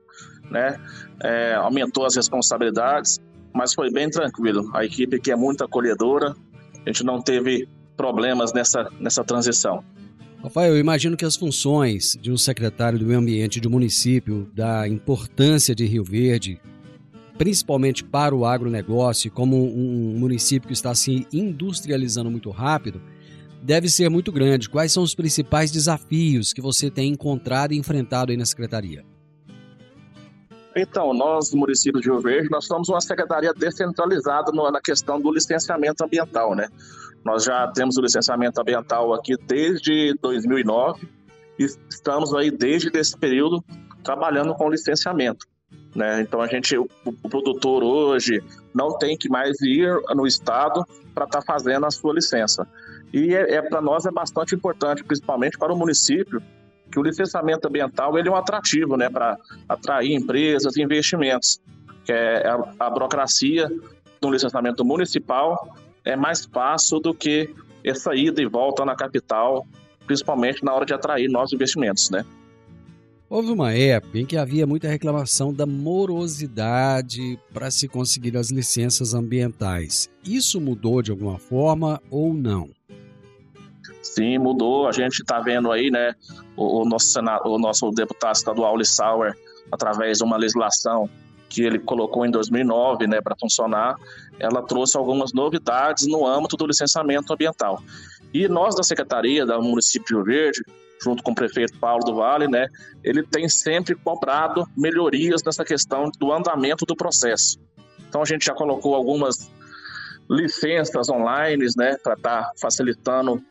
né? 0.53 0.79
É, 1.23 1.55
aumentou 1.55 2.07
as 2.07 2.15
responsabilidades, 2.15 3.19
mas 3.53 3.75
foi 3.75 3.91
bem 3.91 4.09
tranquilo. 4.09 4.71
A 4.75 4.85
equipe 4.85 5.17
aqui 5.17 5.33
é 5.33 5.37
muito 5.37 5.65
acolhedora, 5.65 6.37
a 6.75 6.89
gente 6.89 7.05
não 7.05 7.21
teve 7.21 7.69
problemas 7.97 8.53
nessa, 8.53 8.89
nessa 9.01 9.25
transição. 9.25 9.85
Rafael, 10.43 10.75
eu 10.75 10.81
imagino 10.81 11.17
que 11.17 11.25
as 11.25 11.37
funções 11.37 12.19
de 12.21 12.33
um 12.33 12.37
secretário 12.37 12.99
do 12.99 13.07
meio 13.07 13.19
ambiente 13.19 13.61
de 13.61 13.69
um 13.69 13.71
município, 13.71 14.51
da 14.53 14.89
importância 14.89 15.73
de 15.73 15.87
Rio 15.87 16.03
Verde, 16.03 16.61
principalmente 17.39 18.03
para 18.03 18.35
o 18.35 18.45
agronegócio, 18.45 19.31
como 19.31 19.57
um 19.57 20.19
município 20.19 20.67
que 20.67 20.75
está 20.75 20.95
se 20.95 21.27
industrializando 21.33 22.31
muito 22.31 22.51
rápido, 22.51 23.01
deve 23.63 23.89
ser 23.89 24.09
muito 24.09 24.33
grande. 24.33 24.69
Quais 24.69 24.91
são 24.91 25.05
os 25.05 25.15
principais 25.15 25.71
desafios 25.71 26.53
que 26.53 26.61
você 26.61 26.91
tem 26.91 27.13
encontrado 27.13 27.73
e 27.73 27.79
enfrentado 27.79 28.33
aí 28.33 28.37
na 28.37 28.45
secretaria? 28.45 29.05
Então, 30.75 31.13
nós 31.13 31.51
do 31.51 31.57
município 31.59 32.01
de 32.01 32.09
Rio 32.09 32.21
Verde, 32.21 32.49
nós 32.51 32.67
somos 32.67 32.89
uma 32.89 33.01
secretaria 33.01 33.53
descentralizada 33.53 34.51
na 34.53 34.81
questão 34.81 35.21
do 35.21 35.33
licenciamento 35.33 36.03
ambiental, 36.05 36.55
né? 36.55 36.69
Nós 37.25 37.45
já 37.45 37.69
temos 37.69 37.97
o 37.97 38.01
licenciamento 38.01 38.61
ambiental 38.61 39.13
aqui 39.13 39.37
desde 39.47 40.15
2009 40.21 41.09
e 41.59 41.67
estamos 41.89 42.35
aí 42.35 42.51
desde 42.51 42.91
esse 42.99 43.17
período 43.17 43.63
trabalhando 44.03 44.55
com 44.55 44.69
licenciamento. 44.69 45.47
Né? 45.95 46.23
Então 46.23 46.41
a 46.41 46.47
gente, 46.47 46.77
o, 46.77 46.89
o 47.05 47.29
produtor 47.29 47.85
hoje 47.85 48.43
não 48.75 48.97
tem 48.97 49.17
que 49.17 49.29
mais 49.29 49.61
ir 49.61 49.89
no 50.15 50.27
estado 50.27 50.85
para 51.15 51.27
estar 51.27 51.41
tá 51.41 51.45
fazendo 51.45 51.87
a 51.87 51.91
sua 51.91 52.15
licença. 52.15 52.67
E 53.13 53.35
é, 53.35 53.57
é 53.57 53.63
para 53.63 53.81
nós 53.81 54.07
é 54.07 54.11
bastante 54.11 54.55
importante, 54.55 55.05
principalmente 55.05 55.59
para 55.59 55.73
o 55.73 55.77
município, 55.77 56.43
que 56.93 57.01
o 57.01 57.03
licenciamento 57.03 57.67
ambiental 57.67 58.19
ele 58.19 58.29
é 58.29 58.31
um 58.31 58.37
atrativo, 58.37 58.97
né, 58.97 59.09
para 59.09 59.37
atrair 59.69 60.13
empresas 60.13 60.77
e 60.77 60.83
investimentos. 60.83 61.61
Que 62.05 62.13
é 62.13 62.47
a, 62.47 62.87
a 62.87 62.91
burocracia 62.91 63.71
do 64.21 64.31
licenciamento 64.31 64.85
municipal 64.85 65.75
é 66.05 66.15
mais 66.15 66.45
fácil 66.45 67.01
do 67.01 67.15
que 67.15 67.51
essa 67.85 68.15
ida 68.15 68.43
e 68.43 68.47
volta 68.47 68.85
na 68.85 68.95
capital, 68.95 69.67
principalmente 70.07 70.65
na 70.65 70.73
hora 70.75 70.85
de 70.85 70.95
atrair 70.95 71.29
novos 71.29 71.53
investimentos, 71.53 72.11
né? 72.11 72.25
Houve 73.29 73.51
uma 73.51 73.73
época 73.73 74.19
em 74.19 74.27
que 74.27 74.37
havia 74.37 74.67
muita 74.67 74.89
reclamação 74.89 75.55
da 75.55 75.65
morosidade 75.65 77.39
para 77.51 77.71
se 77.71 77.89
conseguir 77.89 78.37
as 78.37 78.51
licenças 78.51 79.15
ambientais. 79.15 80.11
Isso 80.23 80.61
mudou 80.61 81.01
de 81.01 81.11
alguma 81.11 81.39
forma 81.39 81.99
ou 82.11 82.35
não? 82.35 82.69
Sim, 84.03 84.39
mudou. 84.39 84.89
A 84.89 84.93
gente 84.93 85.21
está 85.21 85.41
vendo 85.41 85.71
aí, 85.71 85.91
né, 85.91 86.15
o, 86.57 86.83
o 86.83 86.85
nosso 86.85 87.07
senado, 87.07 87.49
o 87.49 87.59
nosso 87.59 87.91
deputado 87.91 88.35
estadual 88.35 88.77
Lissauer, 88.77 89.35
através 89.71 90.19
de 90.19 90.25
uma 90.25 90.37
legislação 90.37 91.09
que 91.49 91.63
ele 91.63 91.79
colocou 91.79 92.25
em 92.25 92.31
2009, 92.31 93.07
né, 93.07 93.21
para 93.21 93.37
funcionar, 93.39 93.97
ela 94.41 94.63
trouxe 94.63 94.97
algumas 94.97 95.33
novidades 95.35 96.07
no 96.07 96.27
âmbito 96.27 96.57
do 96.57 96.67
licenciamento 96.67 97.33
ambiental. 97.33 97.83
E 98.33 98.49
nós 98.49 98.75
da 98.75 98.83
Secretaria 98.83 99.45
do 99.45 99.63
Município 99.63 100.25
Verde, 100.25 100.63
junto 101.03 101.23
com 101.23 101.33
o 101.33 101.35
prefeito 101.35 101.79
Paulo 101.79 102.05
do 102.05 102.15
Vale, 102.15 102.49
né, 102.49 102.67
ele 103.05 103.23
tem 103.23 103.49
sempre 103.49 103.95
cobrado 103.95 104.67
melhorias 104.77 105.43
nessa 105.45 105.65
questão 105.65 106.11
do 106.19 106.33
andamento 106.33 106.87
do 106.87 106.97
processo. 106.97 107.59
Então 108.09 108.23
a 108.23 108.25
gente 108.25 108.47
já 108.47 108.55
colocou 108.55 108.95
algumas 108.95 109.51
licenças 110.31 111.11
online, 111.11 111.67
né, 111.77 111.97
para 112.03 112.15
estar 112.15 112.43
tá 112.45 112.53
facilitando 112.59 113.43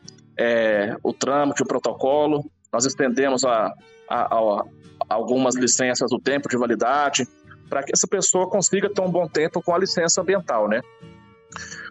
é, 0.41 0.97
o 1.03 1.13
trâmite, 1.13 1.61
o 1.61 1.67
protocolo. 1.67 2.43
Nós 2.73 2.85
estendemos 2.85 3.45
a, 3.45 3.71
a, 4.09 4.35
a, 4.35 4.63
algumas 5.07 5.55
licenças 5.55 6.11
o 6.11 6.17
tempo 6.17 6.49
de 6.49 6.57
validade 6.57 7.27
para 7.69 7.83
que 7.83 7.91
essa 7.93 8.07
pessoa 8.07 8.49
consiga 8.49 8.89
ter 8.89 9.01
um 9.01 9.11
bom 9.11 9.27
tempo 9.27 9.61
com 9.61 9.75
a 9.75 9.77
licença 9.77 10.19
ambiental, 10.21 10.67
né? 10.67 10.81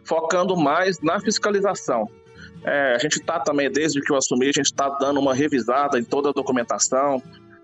Focando 0.05 0.57
mais 0.57 1.01
na 1.01 1.21
fiscalização. 1.21 2.09
É, 2.65 2.95
a 2.97 2.99
gente 2.99 3.21
está 3.21 3.39
também, 3.39 3.71
desde 3.71 4.01
que 4.01 4.13
eu 4.13 4.17
assumi, 4.17 4.49
a 4.49 4.53
gente 4.53 4.67
está 4.67 4.89
dando 4.89 5.21
uma 5.21 5.33
revisada 5.33 5.99
em 5.99 6.05
toda 6.05 6.31
a 6.31 6.33
documentação 6.33 7.23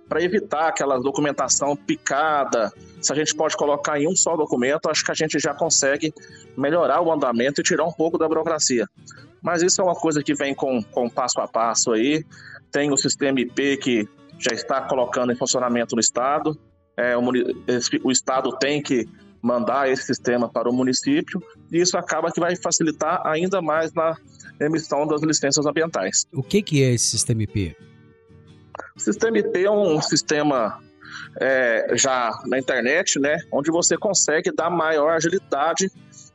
para 0.09 0.23
evitar 0.23 0.69
aquela 0.69 0.99
documentação 0.99 1.77
picada. 1.77 2.73
Se 3.01 3.13
a 3.13 3.17
gente 3.17 3.35
pode 3.35 3.57
colocar 3.57 4.01
em 4.01 4.09
um 4.09 4.15
só 4.15 4.37
documento, 4.37 4.89
acho 4.89 5.05
que 5.05 5.11
a 5.11 5.15
gente 5.15 5.39
já 5.39 5.53
consegue 5.55 6.13
melhorar 6.57 7.01
o 7.01 7.13
andamento 7.13 7.61
e 7.61 7.65
tirar 7.65 7.85
um 7.85 7.93
pouco 7.93 8.19
da 8.19 8.29
burocracia. 8.29 8.87
Mas 9.43 9.63
isso 9.63 9.81
é 9.81 9.85
uma 9.85 9.95
coisa 9.95 10.23
que 10.23 10.35
vem 10.35 10.55
com, 10.55 10.83
com 10.83 11.09
passo 11.09 11.41
a 11.41 11.49
passo 11.49 11.93
aí. 11.93 12.25
Tem 12.71 12.93
o 12.93 12.97
sistema 12.97 13.41
IP 13.41 13.77
que 13.79 14.09
já 14.39 14.55
está 14.55 14.81
colocando 14.83 15.33
em 15.33 15.37
funcionamento 15.37 15.95
no 15.95 16.01
Estado. 16.01 16.59
É, 16.97 17.17
o, 17.17 17.23
o 18.05 18.11
Estado 18.11 18.57
tem 18.59 18.83
que 18.83 19.07
mandar 19.43 19.89
esse 19.89 20.03
sistema 20.03 20.49
para 20.49 20.69
o 20.69 20.73
município 20.73 21.41
e 21.71 21.79
isso 21.79 21.97
acaba 21.97 22.33
que 22.33 22.41
vai 22.41 22.57
facilitar 22.57 23.25
ainda 23.25 23.63
mais 23.63 23.93
na 23.93 24.17
emissão 24.61 25.07
das 25.07 25.23
licenças 25.23 25.67
ambientais. 25.67 26.27
O 26.33 26.43
que, 26.43 26.63
que 26.63 26.83
é 26.83 26.93
esse 26.93 27.07
sistema 27.07 27.43
IP? 27.43 27.77
O 28.97 29.01
sistema 29.01 29.39
IP 29.39 29.65
é 29.65 29.71
um 29.71 30.01
sistema 30.01 30.81
é, 31.41 31.95
já 31.97 32.31
na 32.47 32.59
internet, 32.59 33.19
né, 33.19 33.37
onde 33.53 33.71
você 33.71 33.97
consegue 33.97 34.51
dar 34.51 34.71
maior 34.71 35.11
agilidade 35.11 35.91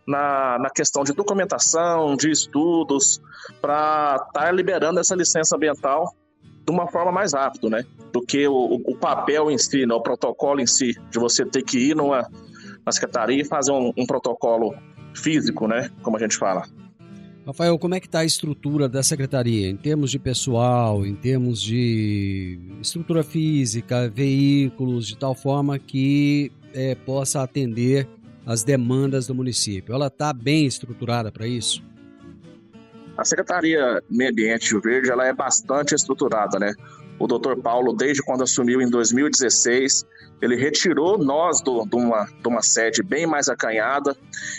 na, 0.07 0.59
na 0.59 0.69
questão 0.69 1.03
de 1.03 1.13
documentação, 1.13 2.15
de 2.15 2.29
estudos, 2.29 3.21
para 3.59 4.15
estar 4.27 4.45
tá 4.45 4.51
liberando 4.51 4.99
essa 4.99 5.15
licença 5.15 5.55
ambiental 5.55 6.13
de 6.65 6.71
uma 6.71 6.87
forma 6.87 7.11
mais 7.11 7.33
rápida, 7.33 7.69
né? 7.69 7.83
Do 8.13 8.21
que 8.21 8.47
o, 8.47 8.81
o 8.85 8.95
papel 8.95 9.49
em 9.49 9.57
si, 9.57 9.85
né? 9.85 9.93
o 9.93 10.01
protocolo 10.01 10.61
em 10.61 10.67
si, 10.67 10.95
de 11.09 11.17
você 11.17 11.45
ter 11.45 11.63
que 11.63 11.77
ir 11.77 11.95
numa, 11.95 12.29
na 12.85 12.91
secretaria 12.91 13.41
e 13.41 13.45
fazer 13.45 13.71
um, 13.71 13.91
um 13.97 14.05
protocolo 14.05 14.75
físico, 15.15 15.67
né? 15.67 15.89
Como 16.03 16.17
a 16.17 16.19
gente 16.19 16.37
fala. 16.37 16.63
Rafael, 17.51 17.77
como 17.77 17.93
é 17.93 17.99
que 17.99 18.05
está 18.05 18.19
a 18.19 18.25
estrutura 18.25 18.87
da 18.87 19.03
secretaria 19.03 19.69
em 19.69 19.75
termos 19.75 20.09
de 20.09 20.17
pessoal, 20.17 21.05
em 21.05 21.13
termos 21.13 21.61
de 21.61 22.57
estrutura 22.81 23.23
física, 23.23 24.09
veículos, 24.09 25.05
de 25.05 25.17
tal 25.17 25.35
forma 25.35 25.77
que 25.77 26.49
é, 26.73 26.95
possa 26.95 27.43
atender 27.43 28.07
as 28.45 28.63
demandas 28.63 29.27
do 29.27 29.35
município? 29.35 29.93
Ela 29.93 30.07
está 30.07 30.31
bem 30.31 30.65
estruturada 30.65 31.29
para 31.29 31.45
isso? 31.45 31.83
A 33.17 33.25
Secretaria 33.25 34.01
Meio 34.09 34.31
Ambiente 34.31 34.79
Verde 34.79 35.11
ela 35.11 35.27
é 35.27 35.33
bastante 35.33 35.93
estruturada, 35.93 36.57
né? 36.57 36.73
O 37.21 37.27
doutor 37.27 37.55
Paulo, 37.61 37.93
desde 37.93 38.23
quando 38.23 38.43
assumiu 38.43 38.81
em 38.81 38.89
2016, 38.89 40.03
ele 40.41 40.55
retirou 40.55 41.19
nós 41.19 41.61
do, 41.61 41.85
de, 41.85 41.95
uma, 41.95 42.25
de 42.25 42.47
uma 42.47 42.63
sede 42.63 43.03
bem 43.03 43.27
mais 43.27 43.47
acanhada, 43.47 44.17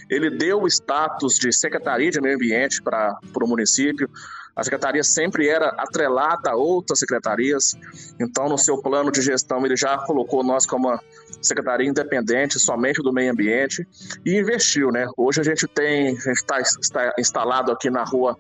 ele 0.09 0.31
deu 0.31 0.63
o 0.63 0.69
status 0.69 1.41
de 1.41 1.53
Secretaria 1.53 2.09
de 2.09 2.21
Meio 2.21 2.37
Ambiente 2.37 2.81
para 2.81 3.19
o 3.35 3.49
município, 3.49 4.09
a 4.55 4.63
secretaria 4.63 5.03
sempre 5.03 5.49
era 5.49 5.71
atrelada 5.71 6.51
a 6.51 6.55
outras 6.55 7.01
secretarias, 7.01 7.75
então 8.21 8.49
no 8.49 8.57
seu 8.57 8.81
plano 8.81 9.11
de 9.11 9.23
gestão 9.23 9.67
ele 9.67 9.77
já 9.77 9.99
colocou 9.99 10.45
nós 10.45 10.65
como 10.65 10.87
uma 10.87 11.01
secretaria 11.41 11.89
independente 11.89 12.61
somente 12.61 13.03
do 13.03 13.13
meio 13.13 13.33
ambiente 13.33 13.85
e 14.25 14.39
investiu, 14.39 14.93
né? 14.93 15.09
Hoje 15.17 15.41
a 15.41 15.45
gente 15.45 15.67
tem, 15.67 16.11
a 16.11 16.21
gente 16.21 16.37
está, 16.37 16.61
está 16.61 17.13
instalado 17.19 17.73
aqui 17.73 17.91
na 17.91 18.05
rua 18.05 18.39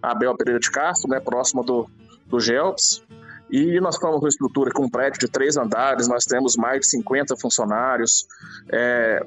Abel 0.00 0.34
Pereira 0.38 0.58
de 0.58 0.70
Castro, 0.70 1.10
né, 1.10 1.20
próximo 1.20 1.62
do, 1.62 1.90
do 2.28 2.40
GELPS, 2.40 3.02
e 3.50 3.80
nós 3.80 3.94
estamos 3.94 4.20
uma 4.20 4.28
estrutura 4.28 4.70
com 4.72 4.84
um 4.84 4.90
prédio 4.90 5.20
de 5.20 5.28
três 5.28 5.56
andares, 5.56 6.08
nós 6.08 6.24
temos 6.24 6.56
mais 6.56 6.80
de 6.80 6.86
50 6.88 7.36
funcionários, 7.36 8.26
é, 8.70 9.24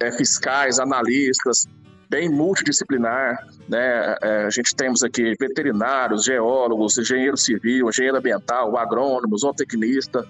é, 0.00 0.12
fiscais, 0.12 0.78
analistas, 0.78 1.66
bem 2.08 2.28
multidisciplinar, 2.28 3.38
né? 3.68 4.16
É, 4.22 4.44
a 4.44 4.50
gente 4.50 4.74
temos 4.74 5.02
aqui 5.02 5.34
veterinários, 5.40 6.24
geólogos, 6.24 6.98
engenheiro 6.98 7.36
civil, 7.36 7.88
engenheiro 7.88 8.18
ambiental, 8.18 8.76
agrônomos, 8.76 9.40
zootecnista. 9.40 10.26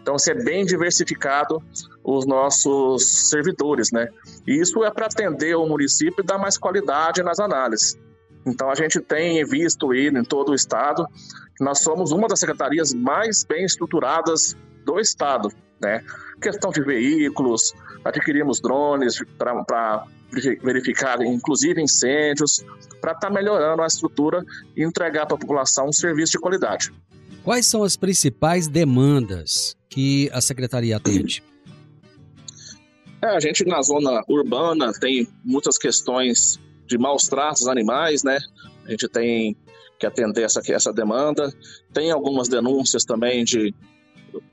Então, 0.00 0.18
você 0.18 0.32
é 0.32 0.34
bem 0.34 0.64
diversificado 0.64 1.62
os 2.02 2.26
nossos 2.26 3.28
servidores, 3.28 3.92
né? 3.92 4.08
E 4.46 4.60
isso 4.60 4.84
é 4.84 4.90
para 4.90 5.06
atender 5.06 5.54
o 5.56 5.66
município 5.66 6.22
e 6.22 6.26
dar 6.26 6.38
mais 6.38 6.58
qualidade 6.58 7.22
nas 7.22 7.38
análises. 7.38 7.96
Então, 8.46 8.70
a 8.70 8.74
gente 8.74 9.00
tem 9.00 9.44
visto 9.44 9.90
aí 9.90 10.08
em 10.08 10.22
todo 10.22 10.50
o 10.50 10.54
estado 10.54 11.06
que 11.56 11.64
nós 11.64 11.80
somos 11.80 12.12
uma 12.12 12.28
das 12.28 12.38
secretarias 12.38 12.94
mais 12.94 13.44
bem 13.44 13.64
estruturadas 13.64 14.56
do 14.84 15.00
estado, 15.00 15.50
né? 15.80 16.04
Questão 16.40 16.70
de 16.70 16.82
veículos, 16.82 17.74
adquirimos 18.04 18.60
drones 18.60 19.20
para 19.36 20.04
verificar, 20.62 21.20
inclusive, 21.22 21.82
incêndios, 21.82 22.64
para 23.00 23.12
estar 23.12 23.28
tá 23.28 23.30
melhorando 23.30 23.82
a 23.82 23.86
estrutura 23.86 24.44
e 24.76 24.84
entregar 24.84 25.26
para 25.26 25.36
a 25.36 25.40
população 25.40 25.88
um 25.88 25.92
serviço 25.92 26.32
de 26.32 26.38
qualidade. 26.38 26.92
Quais 27.42 27.66
são 27.66 27.82
as 27.82 27.96
principais 27.96 28.68
demandas 28.68 29.76
que 29.88 30.30
a 30.32 30.40
secretaria 30.40 30.96
atende? 30.96 31.42
É, 33.22 33.28
a 33.28 33.40
gente 33.40 33.64
na 33.64 33.80
zona 33.82 34.22
urbana 34.28 34.92
tem 34.92 35.28
muitas 35.44 35.78
questões 35.78 36.60
de 36.86 36.98
maus 36.98 37.28
tratos 37.28 37.66
animais, 37.66 38.22
né? 38.22 38.38
A 38.84 38.90
gente 38.90 39.08
tem 39.08 39.56
que 39.98 40.06
atender 40.06 40.42
essa, 40.42 40.60
essa 40.72 40.92
demanda. 40.92 41.52
Tem 41.92 42.10
algumas 42.10 42.48
denúncias 42.48 43.04
também 43.04 43.44
de 43.44 43.74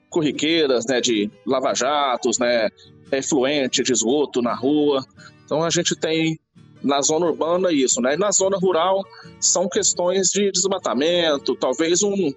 corriqueiras, 0.09 0.85
né, 0.85 1.01
de 1.01 1.29
lava-jatos, 1.45 2.37
né, 2.37 2.69
efluente 3.11 3.81
de 3.81 3.91
esgoto 3.91 4.41
na 4.41 4.53
rua. 4.53 5.03
Então 5.43 5.63
a 5.63 5.69
gente 5.69 5.95
tem 5.95 6.39
na 6.83 7.01
zona 7.01 7.25
urbana 7.25 7.71
isso, 7.71 8.01
né? 8.01 8.13
E 8.13 8.17
na 8.17 8.31
zona 8.31 8.57
rural 8.57 9.01
são 9.39 9.67
questões 9.69 10.29
de 10.29 10.51
desmatamento, 10.51 11.55
talvez 11.55 12.03
um, 12.03 12.31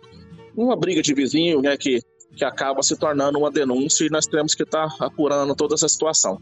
uma 0.57 0.76
briga 0.76 1.03
de 1.03 1.12
vizinho, 1.12 1.61
né, 1.61 1.76
que, 1.76 2.00
que 2.35 2.45
acaba 2.45 2.83
se 2.83 2.97
tornando 2.97 3.38
uma 3.38 3.50
denúncia 3.50 4.05
e 4.05 4.11
nós 4.11 4.26
temos 4.26 4.55
que 4.55 4.62
estar 4.62 4.88
tá 4.97 5.07
apurando 5.07 5.55
toda 5.55 5.75
essa 5.75 5.88
situação. 5.88 6.41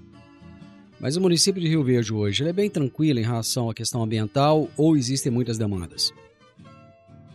Mas 1.01 1.17
o 1.17 1.21
município 1.21 1.61
de 1.61 1.69
Rio 1.69 1.85
Verde 1.85 2.13
hoje 2.13 2.49
é 2.49 2.53
bem 2.53 2.71
tranquilo 2.71 3.19
em 3.19 3.25
relação 3.25 3.69
à 3.69 3.75
questão 3.75 4.03
ambiental 4.03 4.69
ou 4.77 4.97
existem 4.97 5.31
muitas 5.31 5.59
demandas? 5.59 6.13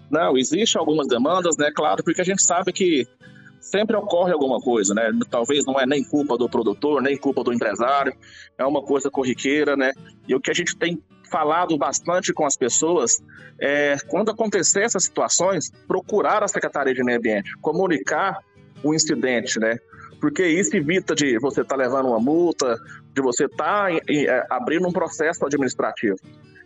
Não, 0.10 0.38
existem 0.38 0.80
algumas 0.80 1.08
demandas, 1.08 1.56
né? 1.58 1.72
Claro, 1.76 2.04
porque 2.04 2.22
a 2.22 2.26
gente 2.26 2.42
sabe 2.42 2.72
que 2.72 3.08
sempre 3.60 3.96
ocorre 3.96 4.32
alguma 4.32 4.60
coisa, 4.60 4.94
né? 4.94 5.12
Talvez 5.30 5.66
não 5.66 5.80
é 5.80 5.86
nem 5.86 6.04
culpa 6.04 6.38
do 6.38 6.50
produtor, 6.50 7.02
nem 7.02 7.18
culpa 7.18 7.44
do 7.44 7.54
empresário, 7.54 8.14
é 8.58 8.66
uma 8.66 8.82
coisa 8.82 9.12
corriqueira, 9.12 9.76
né? 9.76 9.92
E 10.28 10.34
o 10.34 10.40
que 10.40 10.50
a 10.50 10.54
gente 10.54 10.76
tem 10.76 11.02
falado 11.30 11.78
bastante 11.78 12.34
com 12.34 12.46
as 12.46 12.58
pessoas 12.58 13.22
é, 13.62 13.98
quando 14.08 14.32
acontecer 14.32 14.82
essas 14.82 15.04
situações, 15.04 15.72
procurar 15.88 16.44
a 16.44 16.48
Secretaria 16.48 16.94
de 16.94 17.04
Meio 17.04 17.20
Ambiente, 17.20 17.52
comunicar 17.62 18.40
o 18.84 18.94
incidente, 18.94 19.60
né? 19.60 19.78
Porque 20.20 20.46
isso 20.46 20.76
evita 20.76 21.16
de 21.16 21.38
você 21.40 21.62
estar 21.62 21.78
tá 21.78 21.82
levando 21.82 22.08
uma 22.08 22.20
multa, 22.20 22.78
de 23.14 23.22
você 23.22 23.46
estar 23.46 23.90
tá, 23.90 23.92
é, 23.92 24.46
abrindo 24.50 24.88
um 24.88 24.92
processo 24.92 25.46
administrativo. 25.46 26.18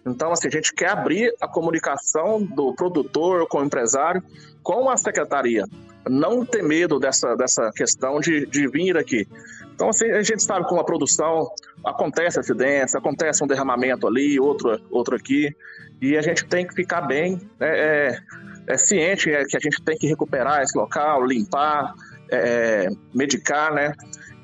Então, 0.06 0.32
assim, 0.32 0.48
a 0.48 0.52
gente 0.52 0.74
quer 0.74 0.90
abrir 0.90 1.34
a 1.42 1.48
comunicação 1.48 2.42
do 2.44 2.74
produtor 2.74 3.48
com 3.48 3.60
o 3.60 3.64
empresário 3.64 4.22
com 4.62 4.90
a 4.90 4.98
secretaria. 4.98 5.66
Não 6.10 6.46
ter 6.46 6.62
medo 6.62 7.00
dessa, 7.00 7.36
dessa 7.36 7.72
questão 7.74 8.20
de, 8.20 8.46
de 8.46 8.68
vir 8.68 8.98
aqui. 8.98 9.26
Então, 9.74 9.90
assim, 9.90 10.12
a 10.12 10.22
gente 10.22 10.44
sabe 10.44 10.68
com 10.68 10.78
a 10.80 10.84
produção 10.84 11.50
acontece 11.84 12.40
acidentes, 12.40 12.96
acontece 12.96 13.44
um 13.44 13.48
derramamento 13.48 14.08
ali, 14.08 14.40
outro, 14.40 14.80
outro 14.92 15.16
aqui, 15.16 15.56
e 16.02 16.18
a 16.18 16.22
gente 16.22 16.46
tem 16.46 16.66
que 16.66 16.74
ficar 16.74 17.02
bem 17.02 17.40
né, 17.60 17.70
é, 17.70 18.20
é, 18.68 18.78
ciente 18.78 19.32
é, 19.32 19.44
que 19.46 19.58
a 19.58 19.60
gente 19.60 19.82
tem 19.84 19.98
que 19.98 20.08
recuperar 20.08 20.62
esse 20.62 20.78
local, 20.78 21.26
limpar, 21.26 21.94
é, 22.30 22.88
medicar, 23.14 23.74
né? 23.74 23.94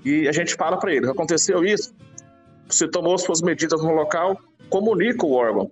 E 0.04 0.28
a 0.28 0.32
gente 0.32 0.56
fala 0.56 0.78
para 0.78 0.94
ele: 0.94 1.10
aconteceu 1.10 1.64
isso, 1.64 1.94
você 2.68 2.88
tomou 2.88 3.18
suas 3.18 3.42
medidas 3.42 3.82
no 3.82 3.92
local, 3.92 4.40
comunica 4.70 5.26
o 5.26 5.34
órgão, 5.34 5.70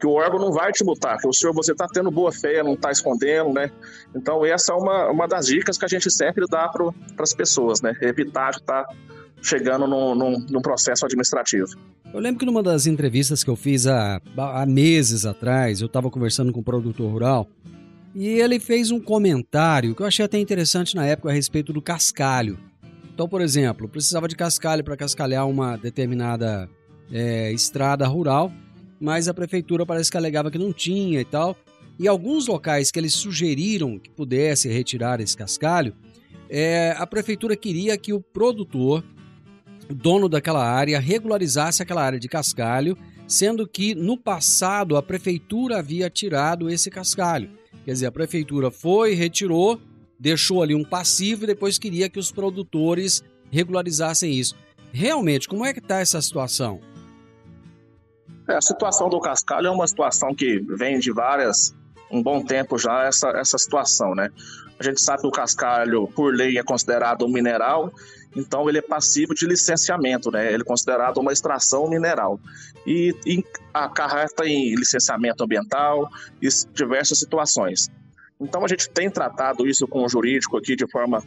que 0.00 0.06
o 0.06 0.12
órgão 0.12 0.40
não 0.40 0.52
vai 0.52 0.72
te 0.72 0.82
multar, 0.84 1.18
que 1.18 1.28
o 1.28 1.32
senhor 1.32 1.52
você 1.52 1.72
está 1.72 1.86
tendo 1.86 2.10
boa 2.10 2.32
fé, 2.32 2.62
não 2.62 2.74
está 2.74 2.90
escondendo, 2.90 3.52
né? 3.52 3.70
Então 4.14 4.44
essa 4.44 4.72
é 4.72 4.76
uma, 4.76 5.10
uma 5.10 5.28
das 5.28 5.46
dicas 5.46 5.78
que 5.78 5.84
a 5.84 5.88
gente 5.88 6.10
sempre 6.10 6.46
dá 6.48 6.68
para 6.68 6.90
as 7.18 7.34
pessoas, 7.34 7.82
né? 7.82 7.96
Evitar 8.00 8.52
de 8.52 8.58
estar 8.58 8.84
tá 8.84 8.94
chegando 9.42 9.86
num, 9.86 10.14
num, 10.14 10.46
num, 10.48 10.62
processo 10.62 11.04
administrativo. 11.04 11.66
Eu 12.12 12.20
lembro 12.20 12.38
que 12.38 12.46
numa 12.46 12.62
das 12.62 12.86
entrevistas 12.86 13.42
que 13.42 13.50
eu 13.50 13.56
fiz 13.56 13.86
há, 13.86 14.20
há 14.36 14.64
meses 14.64 15.26
atrás, 15.26 15.80
eu 15.80 15.86
estava 15.86 16.10
conversando 16.10 16.52
com 16.52 16.60
um 16.60 16.62
produtor 16.62 17.10
rural 17.10 17.48
e 18.14 18.28
ele 18.28 18.60
fez 18.60 18.90
um 18.90 19.00
comentário 19.00 19.94
que 19.94 20.02
eu 20.02 20.06
achei 20.06 20.24
até 20.24 20.38
interessante 20.38 20.94
na 20.94 21.06
época 21.06 21.30
a 21.30 21.32
respeito 21.32 21.72
do 21.72 21.82
cascalho. 21.82 22.58
Então, 23.22 23.28
por 23.28 23.40
exemplo, 23.40 23.88
precisava 23.88 24.26
de 24.26 24.34
cascalho 24.34 24.82
para 24.82 24.96
cascalhar 24.96 25.48
uma 25.48 25.76
determinada 25.76 26.68
é, 27.08 27.52
estrada 27.52 28.04
rural, 28.04 28.52
mas 29.00 29.28
a 29.28 29.32
prefeitura 29.32 29.86
parece 29.86 30.10
que 30.10 30.16
alegava 30.16 30.50
que 30.50 30.58
não 30.58 30.72
tinha 30.72 31.20
e 31.20 31.24
tal. 31.24 31.56
E 32.00 32.08
alguns 32.08 32.48
locais 32.48 32.90
que 32.90 32.98
eles 32.98 33.14
sugeriram 33.14 33.96
que 33.96 34.10
pudesse 34.10 34.68
retirar 34.68 35.20
esse 35.20 35.36
cascalho, 35.36 35.94
é, 36.50 36.96
a 36.98 37.06
prefeitura 37.06 37.54
queria 37.54 37.96
que 37.96 38.12
o 38.12 38.20
produtor, 38.20 39.04
dono 39.88 40.28
daquela 40.28 40.68
área, 40.68 40.98
regularizasse 40.98 41.80
aquela 41.80 42.02
área 42.02 42.18
de 42.18 42.26
cascalho, 42.26 42.98
sendo 43.28 43.68
que 43.68 43.94
no 43.94 44.16
passado 44.16 44.96
a 44.96 45.02
prefeitura 45.02 45.78
havia 45.78 46.10
tirado 46.10 46.68
esse 46.68 46.90
cascalho. 46.90 47.50
Quer 47.84 47.92
dizer, 47.92 48.06
a 48.06 48.12
prefeitura 48.12 48.68
foi, 48.68 49.14
retirou, 49.14 49.80
deixou 50.22 50.62
ali 50.62 50.72
um 50.72 50.84
passivo 50.84 51.42
e 51.42 51.48
depois 51.48 51.78
queria 51.78 52.08
que 52.08 52.18
os 52.18 52.30
produtores 52.30 53.24
regularizassem 53.50 54.32
isso. 54.32 54.54
Realmente, 54.92 55.48
como 55.48 55.66
é 55.66 55.72
que 55.72 55.80
está 55.80 55.98
essa 55.98 56.22
situação? 56.22 56.80
É, 58.48 58.54
a 58.54 58.60
situação 58.60 59.08
do 59.08 59.18
cascalho 59.18 59.66
é 59.66 59.70
uma 59.70 59.86
situação 59.86 60.32
que 60.32 60.60
vem 60.60 61.00
de 61.00 61.10
várias, 61.10 61.74
um 62.08 62.22
bom 62.22 62.40
tempo 62.40 62.78
já, 62.78 63.04
essa, 63.04 63.30
essa 63.30 63.58
situação, 63.58 64.14
né? 64.14 64.30
A 64.78 64.84
gente 64.84 65.00
sabe 65.00 65.22
que 65.22 65.28
o 65.28 65.32
cascalho, 65.32 66.06
por 66.08 66.32
lei, 66.32 66.56
é 66.56 66.62
considerado 66.62 67.24
um 67.24 67.28
mineral, 67.28 67.92
então 68.36 68.68
ele 68.68 68.78
é 68.78 68.82
passivo 68.82 69.34
de 69.34 69.44
licenciamento, 69.44 70.30
né? 70.30 70.52
Ele 70.52 70.62
é 70.62 70.64
considerado 70.64 71.18
uma 71.18 71.32
extração 71.32 71.88
mineral. 71.88 72.38
E, 72.86 73.12
e 73.26 73.44
acarreta 73.74 74.46
em 74.46 74.74
licenciamento 74.76 75.42
ambiental 75.42 76.08
e 76.40 76.48
diversas 76.72 77.18
situações. 77.18 77.90
Então 78.42 78.64
a 78.64 78.68
gente 78.68 78.90
tem 78.90 79.10
tratado 79.10 79.66
isso 79.66 79.86
com 79.86 80.04
o 80.04 80.08
jurídico 80.08 80.56
aqui 80.56 80.74
de 80.74 80.90
forma 80.90 81.22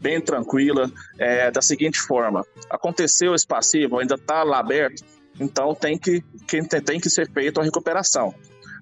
bem 0.00 0.20
tranquila, 0.20 0.90
é, 1.18 1.50
da 1.50 1.62
seguinte 1.62 2.00
forma: 2.00 2.44
aconteceu 2.70 3.34
esse 3.34 3.46
passivo, 3.46 3.98
ainda 3.98 4.14
está 4.14 4.42
lá 4.42 4.58
aberto, 4.58 5.04
então 5.40 5.74
tem 5.74 5.98
que, 5.98 6.22
que, 6.46 6.62
tem 6.80 7.00
que 7.00 7.10
ser 7.10 7.30
feita 7.30 7.60
a 7.60 7.64
recuperação. 7.64 8.34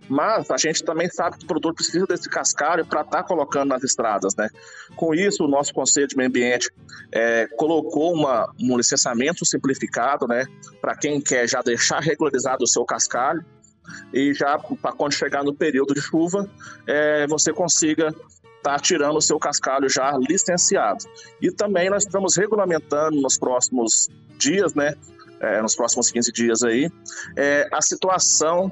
Mas 0.08 0.48
a 0.52 0.56
gente 0.56 0.84
também 0.84 1.08
sabe 1.08 1.36
que 1.36 1.44
o 1.44 1.48
produtor 1.48 1.74
precisa 1.74 2.06
desse 2.06 2.30
cascalho 2.30 2.86
para 2.86 3.00
estar 3.00 3.22
tá 3.22 3.24
colocando 3.24 3.70
nas 3.70 3.82
estradas, 3.82 4.36
né? 4.36 4.48
Com 4.94 5.12
isso, 5.12 5.44
o 5.44 5.48
nosso 5.48 5.74
Conselho 5.74 6.06
de 6.06 6.16
Meio 6.16 6.28
Ambiente 6.28 6.70
é, 7.12 7.48
colocou 7.56 8.14
uma, 8.14 8.48
um 8.60 8.76
licenciamento 8.76 9.44
simplificado, 9.44 10.28
né? 10.28 10.46
Para 10.80 10.96
quem 10.96 11.20
quer 11.20 11.48
já 11.48 11.60
deixar 11.60 11.98
regularizado 11.98 12.62
o 12.62 12.68
seu 12.68 12.84
cascalho 12.84 13.44
e 14.12 14.32
já 14.34 14.58
para 14.58 14.92
quando 14.92 15.12
chegar 15.12 15.44
no 15.44 15.54
período 15.54 15.94
de 15.94 16.00
chuva, 16.00 16.48
é, 16.86 17.26
você 17.26 17.52
consiga 17.52 18.08
estar 18.08 18.22
tá 18.62 18.78
tirando 18.78 19.16
o 19.16 19.22
seu 19.22 19.38
cascalho 19.38 19.88
já 19.88 20.16
licenciado. 20.16 21.04
E 21.40 21.50
também 21.50 21.90
nós 21.90 22.04
estamos 22.04 22.36
regulamentando 22.36 23.20
nos 23.20 23.38
próximos 23.38 24.08
dias, 24.38 24.74
né? 24.74 24.94
é, 25.40 25.60
nos 25.60 25.74
próximos 25.74 26.10
15 26.10 26.32
dias 26.32 26.62
aí, 26.62 26.90
é 27.36 27.68
a 27.72 27.82
situação 27.82 28.70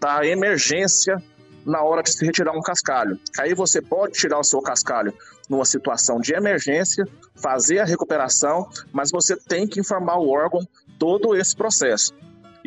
da 0.00 0.24
emergência 0.26 1.22
na 1.64 1.82
hora 1.82 2.02
de 2.02 2.10
se 2.10 2.24
retirar 2.24 2.52
um 2.52 2.62
cascalho. 2.62 3.18
Aí 3.38 3.54
você 3.54 3.82
pode 3.82 4.14
tirar 4.14 4.38
o 4.38 4.44
seu 4.44 4.60
cascalho 4.62 5.12
numa 5.48 5.64
situação 5.64 6.20
de 6.20 6.32
emergência, 6.32 7.06
fazer 7.34 7.80
a 7.80 7.84
recuperação, 7.84 8.68
mas 8.92 9.10
você 9.10 9.36
tem 9.36 9.66
que 9.66 9.80
informar 9.80 10.18
o 10.18 10.30
órgão 10.30 10.66
todo 10.98 11.36
esse 11.36 11.54
processo 11.54 12.14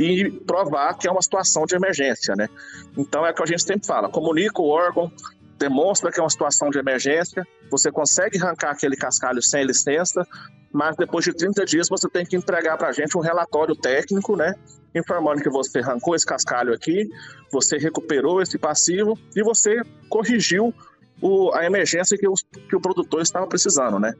e 0.01 0.31
provar 0.31 0.97
que 0.97 1.07
é 1.07 1.11
uma 1.11 1.21
situação 1.21 1.65
de 1.65 1.75
emergência, 1.75 2.35
né? 2.35 2.47
Então 2.97 3.25
é 3.25 3.31
o 3.31 3.33
que 3.33 3.43
a 3.43 3.45
gente 3.45 3.63
sempre 3.63 3.85
fala, 3.85 4.09
comunica 4.09 4.61
o 4.61 4.67
órgão, 4.67 5.11
demonstra 5.57 6.11
que 6.11 6.19
é 6.19 6.23
uma 6.23 6.29
situação 6.29 6.69
de 6.69 6.79
emergência, 6.79 7.45
você 7.69 7.91
consegue 7.91 8.41
arrancar 8.41 8.71
aquele 8.71 8.95
cascalho 8.95 9.41
sem 9.41 9.63
licença, 9.63 10.25
mas 10.73 10.95
depois 10.95 11.23
de 11.23 11.33
30 11.33 11.65
dias 11.65 11.87
você 11.87 12.09
tem 12.09 12.25
que 12.25 12.35
entregar 12.35 12.77
para 12.77 12.87
a 12.87 12.91
gente 12.91 13.15
um 13.17 13.21
relatório 13.21 13.75
técnico, 13.75 14.35
né? 14.35 14.55
Informando 14.95 15.41
que 15.41 15.49
você 15.49 15.79
arrancou 15.79 16.15
esse 16.15 16.25
cascalho 16.25 16.73
aqui, 16.73 17.07
você 17.51 17.77
recuperou 17.77 18.41
esse 18.41 18.57
passivo 18.57 19.17
e 19.35 19.43
você 19.43 19.81
corrigiu 20.09 20.73
o, 21.21 21.53
a 21.53 21.65
emergência 21.65 22.17
que, 22.17 22.27
os, 22.27 22.41
que 22.41 22.75
o 22.75 22.81
produtor 22.81 23.21
estava 23.21 23.45
precisando, 23.45 23.99
né? 23.99 24.13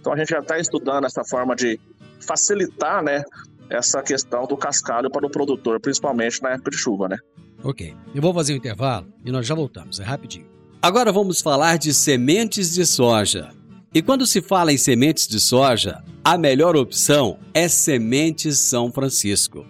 Então 0.00 0.12
a 0.12 0.16
gente 0.16 0.30
já 0.30 0.38
está 0.38 0.58
estudando 0.58 1.04
essa 1.04 1.24
forma 1.24 1.54
de 1.54 1.78
facilitar, 2.20 3.02
né? 3.02 3.22
Essa 3.70 4.02
questão 4.02 4.46
do 4.46 4.56
cascalho 4.56 5.10
para 5.10 5.26
o 5.26 5.30
produtor, 5.30 5.80
principalmente 5.80 6.42
na 6.42 6.50
época 6.50 6.70
de 6.70 6.76
chuva, 6.76 7.08
né? 7.08 7.16
Ok. 7.64 7.94
Eu 8.14 8.22
vou 8.22 8.32
fazer 8.32 8.52
um 8.52 8.56
intervalo 8.56 9.06
e 9.24 9.30
nós 9.30 9.46
já 9.46 9.54
voltamos, 9.54 9.98
é 9.98 10.04
rapidinho. 10.04 10.46
Agora 10.80 11.10
vamos 11.10 11.40
falar 11.40 11.78
de 11.78 11.92
sementes 11.92 12.72
de 12.72 12.86
soja. 12.86 13.50
E 13.92 14.02
quando 14.02 14.26
se 14.26 14.42
fala 14.42 14.72
em 14.72 14.78
sementes 14.78 15.26
de 15.26 15.40
soja, 15.40 16.02
a 16.22 16.36
melhor 16.36 16.76
opção 16.76 17.38
é 17.54 17.66
Sementes 17.66 18.58
São 18.58 18.92
Francisco. 18.92 19.66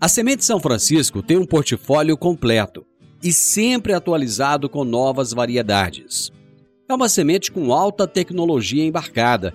A 0.00 0.08
Semente 0.08 0.44
São 0.44 0.58
Francisco 0.58 1.22
tem 1.22 1.36
um 1.36 1.46
portfólio 1.46 2.16
completo 2.16 2.84
e 3.22 3.32
sempre 3.32 3.92
atualizado 3.92 4.68
com 4.68 4.84
novas 4.84 5.32
variedades. 5.32 6.32
É 6.88 6.94
uma 6.94 7.08
semente 7.08 7.52
com 7.52 7.72
alta 7.72 8.06
tecnologia 8.06 8.84
embarcada 8.84 9.54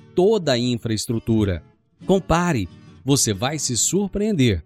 toda 0.21 0.51
a 0.51 0.57
infraestrutura. 0.57 1.63
Compare, 2.05 2.69
você 3.03 3.33
vai 3.33 3.57
se 3.57 3.75
surpreender. 3.75 4.63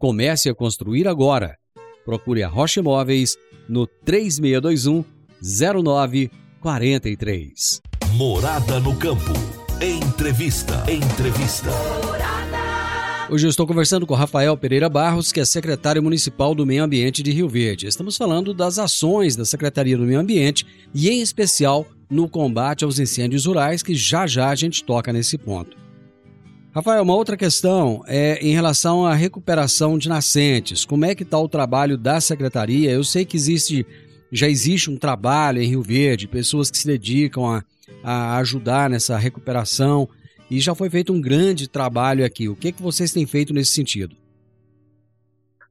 Comece 0.00 0.48
a 0.48 0.54
construir 0.54 1.06
agora. 1.06 1.56
Procure 2.04 2.42
a 2.42 2.48
Rocha 2.48 2.80
Imóveis 2.80 3.38
no 3.68 3.86
3621 3.86 5.04
0943. 5.40 7.80
Morada 8.14 8.80
no 8.80 8.96
campo. 8.96 9.32
Entrevista. 9.80 10.84
Entrevista. 10.90 11.70
Hoje 13.30 13.46
eu 13.46 13.50
estou 13.50 13.64
conversando 13.64 14.08
com 14.08 14.14
Rafael 14.14 14.56
Pereira 14.56 14.88
Barros, 14.88 15.30
que 15.30 15.38
é 15.38 15.44
secretário 15.44 16.02
municipal 16.02 16.52
do 16.52 16.66
Meio 16.66 16.82
Ambiente 16.82 17.22
de 17.22 17.30
Rio 17.30 17.48
Verde. 17.48 17.86
Estamos 17.86 18.16
falando 18.16 18.52
das 18.52 18.76
ações 18.76 19.36
da 19.36 19.44
Secretaria 19.44 19.96
do 19.96 20.02
Meio 20.02 20.18
Ambiente 20.18 20.66
e, 20.92 21.08
em 21.08 21.20
especial, 21.20 21.86
no 22.08 22.28
combate 22.28 22.84
aos 22.84 22.98
incêndios 22.98 23.46
rurais, 23.46 23.82
que 23.82 23.94
já 23.94 24.26
já 24.26 24.48
a 24.48 24.54
gente 24.54 24.84
toca 24.84 25.12
nesse 25.12 25.36
ponto. 25.36 25.76
Rafael, 26.72 27.02
uma 27.02 27.14
outra 27.14 27.36
questão 27.36 28.02
é 28.06 28.38
em 28.46 28.52
relação 28.52 29.06
à 29.06 29.14
recuperação 29.14 29.96
de 29.96 30.08
nascentes. 30.08 30.84
Como 30.84 31.06
é 31.06 31.14
que 31.14 31.22
está 31.22 31.38
o 31.38 31.48
trabalho 31.48 31.96
da 31.96 32.20
secretaria? 32.20 32.90
Eu 32.90 33.02
sei 33.02 33.24
que 33.24 33.36
existe, 33.36 33.86
já 34.30 34.46
existe 34.46 34.90
um 34.90 34.96
trabalho 34.96 35.62
em 35.62 35.68
Rio 35.68 35.82
Verde, 35.82 36.28
pessoas 36.28 36.70
que 36.70 36.76
se 36.76 36.86
dedicam 36.86 37.46
a, 37.46 37.64
a 38.04 38.36
ajudar 38.36 38.90
nessa 38.90 39.16
recuperação 39.16 40.06
e 40.50 40.60
já 40.60 40.74
foi 40.74 40.90
feito 40.90 41.12
um 41.12 41.20
grande 41.20 41.66
trabalho 41.66 42.24
aqui. 42.24 42.48
O 42.48 42.54
que, 42.54 42.72
que 42.72 42.82
vocês 42.82 43.10
têm 43.10 43.24
feito 43.24 43.54
nesse 43.54 43.72
sentido? 43.72 44.14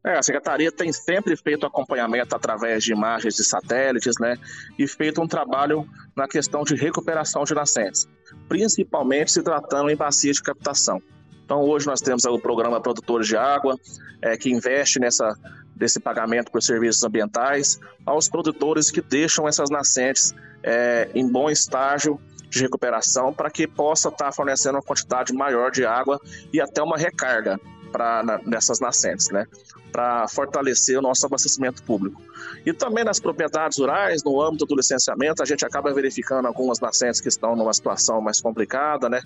É, 0.05 0.19
a 0.19 0.21
Secretaria 0.21 0.71
tem 0.71 0.93
sempre 0.93 1.35
feito 1.35 1.65
acompanhamento 1.65 2.35
através 2.35 2.83
de 2.83 2.91
imagens 2.91 3.35
de 3.35 3.43
satélites, 3.43 4.13
né? 4.19 4.37
E 4.77 4.87
feito 4.87 5.19
um 5.19 5.27
trabalho 5.27 5.89
na 6.15 6.27
questão 6.27 6.63
de 6.63 6.75
recuperação 6.75 7.43
de 7.43 7.55
nascentes, 7.55 8.07
principalmente 8.47 9.31
se 9.31 9.41
tratando 9.41 9.89
em 9.89 9.95
bacias 9.95 10.35
de 10.35 10.43
captação. 10.43 11.01
Então, 11.43 11.59
hoje 11.61 11.87
nós 11.87 12.01
temos 12.01 12.23
o 12.25 12.37
programa 12.37 12.79
Produtores 12.79 13.27
de 13.27 13.35
Água, 13.35 13.79
é, 14.21 14.37
que 14.37 14.51
investe 14.51 14.99
nessa, 14.99 15.35
desse 15.75 15.99
pagamento 15.99 16.51
por 16.51 16.61
serviços 16.61 17.03
ambientais 17.03 17.79
aos 18.05 18.29
produtores 18.29 18.91
que 18.91 19.01
deixam 19.01 19.47
essas 19.47 19.71
nascentes 19.71 20.35
é, 20.61 21.09
em 21.15 21.27
bom 21.27 21.49
estágio 21.49 22.19
de 22.47 22.61
recuperação 22.61 23.33
para 23.33 23.49
que 23.49 23.67
possa 23.67 24.09
estar 24.09 24.25
tá 24.25 24.31
fornecendo 24.31 24.75
uma 24.75 24.83
quantidade 24.83 25.33
maior 25.33 25.71
de 25.71 25.83
água 25.83 26.21
e 26.53 26.61
até 26.61 26.81
uma 26.83 26.95
recarga 26.95 27.59
para 27.95 28.41
nessas 28.45 28.81
nascentes, 28.81 29.29
né? 29.29 29.47
Para 29.89 30.27
fortalecer 30.27 30.99
o 30.99 31.01
nosso 31.01 31.25
abastecimento 31.25 31.81
público. 31.81 32.21
E 32.65 32.73
também 32.73 33.05
nas 33.05 33.21
propriedades 33.21 33.77
rurais, 33.77 34.21
no 34.21 34.41
âmbito 34.41 34.65
do 34.65 34.75
licenciamento, 34.75 35.41
a 35.41 35.45
gente 35.45 35.65
acaba 35.65 35.93
verificando 35.93 36.45
algumas 36.45 36.81
nascentes 36.81 37.21
que 37.21 37.29
estão 37.29 37.55
numa 37.55 37.73
situação 37.73 38.19
mais 38.19 38.41
complicada, 38.41 39.07
né? 39.07 39.21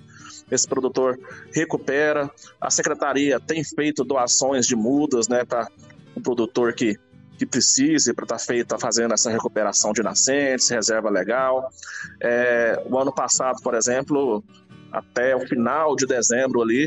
Esse 0.52 0.68
produtor 0.68 1.20
recupera. 1.52 2.30
A 2.62 2.70
secretaria 2.70 3.40
tem 3.40 3.64
feito 3.64 4.04
doações 4.04 4.68
de 4.68 4.76
mudas, 4.76 5.28
né, 5.28 5.44
para 5.44 5.68
o 6.16 6.22
produtor 6.22 6.74
que 6.74 6.96
que 7.40 7.46
precise 7.46 8.14
para 8.14 8.26
estar 8.26 8.38
tá 8.38 8.44
feita, 8.44 8.78
fazendo 8.78 9.14
essa 9.14 9.32
recuperação 9.32 9.94
de 9.94 10.04
nascentes, 10.04 10.68
reserva 10.68 11.10
legal. 11.10 11.72
É, 12.20 12.84
o 12.86 13.00
ano 13.00 13.14
passado, 13.14 13.62
por 13.64 13.74
exemplo, 13.76 14.44
até 14.92 15.34
o 15.34 15.40
final 15.48 15.96
de 15.96 16.06
dezembro 16.06 16.62
ali, 16.62 16.86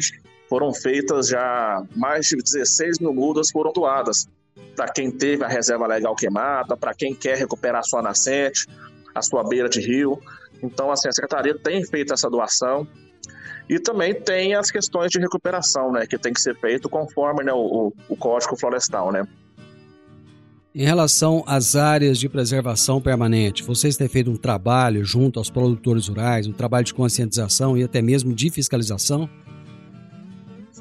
foram 0.53 0.75
feitas 0.75 1.29
já 1.29 1.83
mais 1.97 2.27
de 2.27 2.37
16 2.37 2.99
mil 2.99 3.15
mudas 3.15 3.51
foram 3.51 3.73
doadas 3.73 4.29
para 4.77 4.87
quem 4.93 5.11
teve 5.11 5.43
a 5.43 5.49
reserva 5.49 5.87
legal 5.87 6.15
queimada, 6.15 6.77
para 6.77 6.93
quem 6.93 7.15
quer 7.15 7.39
recuperar 7.39 7.83
sua 7.83 8.03
nascente, 8.03 8.67
a 9.15 9.23
sua 9.23 9.43
beira 9.49 9.67
de 9.67 9.81
rio. 9.81 10.21
Então, 10.63 10.91
assim, 10.91 11.09
a 11.09 11.13
secretaria 11.13 11.57
tem 11.59 11.83
feito 11.87 12.13
essa 12.13 12.29
doação. 12.29 12.87
E 13.67 13.81
também 13.81 14.15
tem 14.15 14.55
as 14.55 14.71
questões 14.71 15.11
de 15.11 15.19
recuperação, 15.19 15.91
né, 15.91 16.07
que 16.07 16.19
tem 16.19 16.35
que 16.35 16.41
ser 16.43 16.55
feito 16.61 16.87
conforme 16.87 17.43
né, 17.43 17.53
o, 17.55 17.91
o 18.07 18.15
Código 18.15 18.55
Florestal, 18.55 19.11
né. 19.11 19.27
Em 20.75 20.85
relação 20.85 21.43
às 21.47 21.77
áreas 21.77 22.19
de 22.19 22.29
preservação 22.29 23.01
permanente, 23.01 23.63
vocês 23.63 23.97
têm 23.97 24.09
feito 24.09 24.31
um 24.31 24.37
trabalho 24.37 25.03
junto 25.03 25.39
aos 25.39 25.49
produtores 25.49 26.09
rurais, 26.09 26.47
um 26.47 26.53
trabalho 26.53 26.85
de 26.85 26.93
conscientização 26.93 27.75
e 27.75 27.83
até 27.83 28.03
mesmo 28.03 28.35
de 28.35 28.51
fiscalização? 28.51 29.31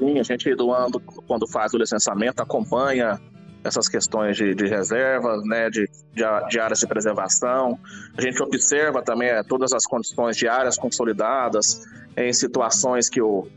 Sim, 0.02 0.20
a 0.20 0.24
gente 0.24 0.56
do 0.56 0.74
ano, 0.74 1.00
quando 1.28 1.48
faz 1.48 1.72
o 1.76 1.78
licenciamento, 1.78 2.42
acompanha 2.42 3.22
essas 3.64 3.88
questões 3.88 4.36
de, 4.36 4.56
de 4.56 4.66
reservas, 4.66 5.44
né, 5.46 5.70
de, 5.70 5.88
de, 6.12 6.24
de, 6.50 6.60
áreas 6.60 6.80
de 6.80 6.88
preservação. 6.88 7.78
A 8.18 8.20
gente 8.20 8.42
observa 8.42 9.04
também 9.04 9.30
é, 9.30 9.44
todas 9.44 9.72
as 9.74 9.86
condições 9.86 10.36
de 10.36 10.48
áreas 10.48 10.76
consolidadas 10.76 11.84
em 12.18 12.34
situações 12.34 13.10
que 13.10 13.22
o, 13.22 13.48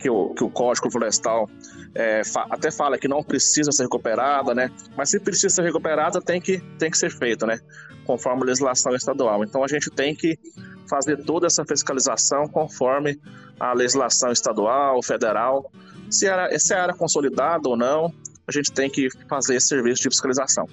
que 0.00 0.08
o, 0.08 0.32
que 0.32 0.42
o 0.42 0.48
Código 0.48 0.90
Florestal 0.90 1.50
é, 1.94 2.24
fa 2.24 2.46
até 2.48 2.70
fala 2.70 2.96
que 2.96 3.06
não 3.06 3.22
precisa 3.22 3.70
ser 3.70 3.82
recuperada, 3.82 4.54
né? 4.54 4.70
Mas 4.96 5.10
se 5.10 5.20
precisa 5.20 5.50
ser 5.50 5.64
recuperada, 5.64 6.18
tem 6.22 6.40
que, 6.40 6.60
tem 6.78 6.90
que 6.90 6.96
ser 6.96 7.10
feito, 7.10 7.46
né? 7.46 7.60
Conforme 8.06 8.42
a 8.42 8.46
legislação 8.46 8.94
estadual. 8.94 9.44
Então 9.44 9.62
a 9.62 9.68
gente 9.68 9.90
tem 9.90 10.14
que 10.14 10.38
fazer 10.88 11.24
toda 11.24 11.46
essa 11.46 11.64
fiscalização 11.64 12.48
conforme 12.48 13.18
a 13.58 13.72
legislação 13.72 14.30
estadual, 14.30 15.02
federal. 15.02 15.70
Se, 16.10 16.26
era, 16.26 16.58
se 16.58 16.74
era 16.74 16.94
consolidada 16.94 17.68
ou 17.68 17.76
não, 17.76 18.12
a 18.46 18.52
gente 18.52 18.70
tem 18.72 18.90
que 18.90 19.08
fazer 19.28 19.56
esse 19.56 19.68
serviço 19.68 20.02
de 20.02 20.10
fiscalização. 20.10 20.66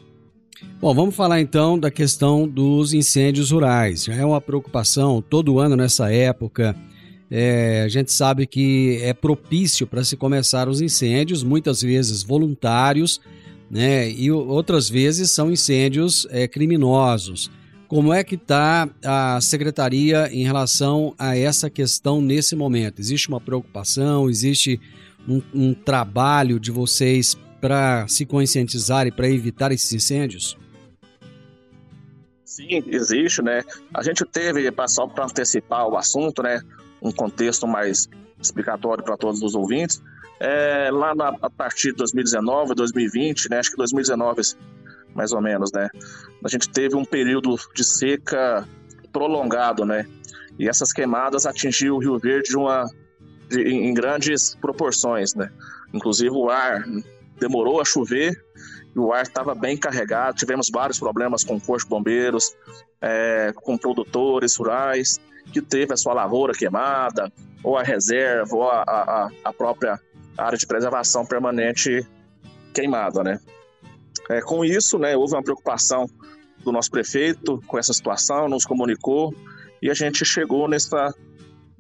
Bom, 0.80 0.94
vamos 0.94 1.16
falar 1.16 1.40
então 1.40 1.78
da 1.78 1.90
questão 1.90 2.48
dos 2.48 2.94
incêndios 2.94 3.52
rurais. 3.52 4.08
É 4.08 4.26
uma 4.26 4.42
preocupação 4.42 5.22
todo 5.22 5.60
ano 5.60 5.76
nessa 5.76 6.12
época. 6.12 6.76
É, 7.30 7.84
a 7.84 7.88
gente 7.88 8.12
sabe 8.12 8.46
que 8.46 9.00
é 9.02 9.14
propício 9.14 9.88
para 9.88 10.04
se 10.04 10.18
começar 10.18 10.68
os 10.68 10.82
incêndios, 10.82 11.44
muitas 11.44 11.82
vezes 11.82 12.24
voluntários, 12.24 13.22
né? 13.70 14.12
E 14.12 14.30
outras 14.32 14.90
vezes 14.90 15.32
são 15.32 15.50
incêndios 15.50 16.28
é, 16.30 16.48
criminosos. 16.48 17.50
Como 17.92 18.14
é 18.14 18.24
que 18.24 18.36
está 18.36 18.90
a 19.04 19.42
secretaria 19.42 20.30
em 20.32 20.46
relação 20.46 21.14
a 21.20 21.38
essa 21.38 21.70
questão 21.70 22.22
nesse 22.22 22.56
momento? 22.56 23.02
Existe 23.02 23.28
uma 23.28 23.42
preocupação? 23.42 24.30
Existe 24.30 24.80
um, 25.28 25.42
um 25.54 25.74
trabalho 25.74 26.58
de 26.58 26.72
vocês 26.72 27.36
para 27.60 28.08
se 28.08 28.26
conscientizar 28.26 29.08
e 29.08 29.12
para 29.12 29.28
evitar 29.28 29.74
esses 29.74 29.92
incêndios? 29.92 30.58
Sim, 32.46 32.82
existe, 32.88 33.42
né? 33.42 33.62
A 33.94 34.02
gente 34.02 34.24
teve, 34.24 34.72
só 34.88 35.06
para 35.06 35.26
antecipar 35.26 35.86
o 35.86 35.98
assunto, 35.98 36.42
né? 36.42 36.62
um 37.02 37.12
contexto 37.12 37.68
mais 37.68 38.08
explicatório 38.42 39.04
para 39.04 39.18
todos 39.18 39.42
os 39.42 39.54
ouvintes. 39.54 40.02
É, 40.40 40.90
lá 40.94 41.14
na, 41.14 41.36
a 41.42 41.50
partir 41.50 41.92
de 41.92 41.98
2019, 41.98 42.74
2020, 42.74 43.50
né, 43.50 43.60
acho 43.60 43.72
que 43.72 43.76
2019 43.76 44.44
mais 45.14 45.32
ou 45.32 45.42
menos, 45.42 45.72
né, 45.72 45.90
a 46.44 46.48
gente 46.48 46.70
teve 46.70 46.96
um 46.96 47.06
período 47.06 47.56
de 47.76 47.84
seca 47.84 48.68
prolongado, 49.12 49.86
né, 49.86 50.06
e 50.60 50.68
essas 50.68 50.92
queimadas 50.94 51.46
atingiu 51.46 51.96
o 51.96 52.00
Rio 52.00 52.18
Verde 52.20 52.50
de 52.50 52.58
uma, 52.58 52.86
de, 53.50 53.62
em 53.62 53.94
grandes 53.94 54.56
proporções, 54.56 55.36
né, 55.36 55.52
inclusive 55.94 56.32
o 56.32 56.50
ar 56.50 56.84
demorou 57.40 57.82
a 57.82 57.86
chover 57.86 58.32
e 58.96 59.00
o 59.00 59.12
ar 59.12 59.24
estava 59.24 59.56
bem 59.56 59.78
carregado, 59.78 60.36
tivemos 60.36 60.68
vários 60.72 61.00
problemas 61.00 61.44
com 61.44 61.60
Corpo 61.60 61.88
Bombeiros, 61.88 62.56
é, 63.02 63.52
com 63.56 63.78
produtores 63.78 64.56
rurais, 64.56 65.20
que 65.52 65.62
teve 65.62 65.94
a 65.94 65.98
sua 65.98 66.14
lavoura 66.14 66.54
queimada, 66.54 67.32
ou 67.64 67.78
a 67.78 67.84
reserva, 67.84 68.56
ou 68.56 68.70
a, 68.70 68.84
a, 68.86 69.30
a 69.46 69.54
própria 69.54 70.00
área 70.38 70.58
de 70.58 70.68
preservação 70.68 71.26
permanente 71.26 72.06
queimada, 72.74 73.24
né? 73.24 73.40
É, 74.32 74.40
com 74.42 74.64
isso, 74.64 74.98
né, 74.98 75.16
houve 75.16 75.34
uma 75.36 75.44
preocupação 75.44 76.10
do 76.64 76.72
nosso 76.72 76.90
prefeito 76.90 77.62
com 77.68 77.78
essa 77.78 77.92
situação, 77.92 78.48
nos 78.48 78.64
comunicou 78.64 79.36
e 79.82 79.90
a 79.90 79.94
gente 79.94 80.24
chegou 80.24 80.70
nessa 80.70 81.14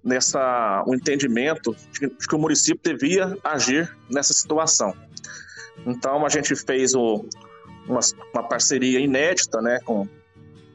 nessa 0.03 0.83
um 0.87 0.95
entendimento 0.95 1.75
de 1.93 2.09
que 2.09 2.35
o 2.35 2.39
município 2.39 2.81
devia 2.83 3.37
agir 3.43 3.95
nessa 4.09 4.33
situação. 4.33 4.93
Então 5.85 6.25
a 6.25 6.29
gente 6.29 6.55
fez 6.55 6.93
o, 6.93 7.23
uma, 7.87 7.99
uma 8.33 8.43
parceria 8.43 8.99
inédita, 8.99 9.61
né, 9.61 9.79
com 9.85 10.01
o 10.01 10.09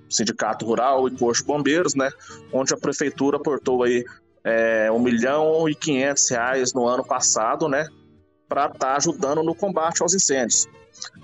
Sindicato 0.09 0.65
Rural 0.65 1.09
e 1.09 1.11
Corpo 1.11 1.41
de 1.41 1.45
Bombeiros, 1.45 1.95
né, 1.95 2.09
onde 2.53 2.73
a 2.73 2.77
prefeitura 2.77 3.37
aportou 3.37 3.83
aí 3.83 4.05
é, 4.45 4.91
1 4.91 4.99
milhão 5.01 5.69
e 5.69 5.75
500 5.75 6.31
reais 6.31 6.73
no 6.73 6.87
ano 6.87 7.05
passado, 7.05 7.69
né, 7.69 7.87
para 8.49 8.67
estar 8.67 8.79
tá 8.79 8.97
ajudando 8.97 9.43
no 9.43 9.55
combate 9.55 10.03
aos 10.03 10.15
incêndios. 10.15 10.69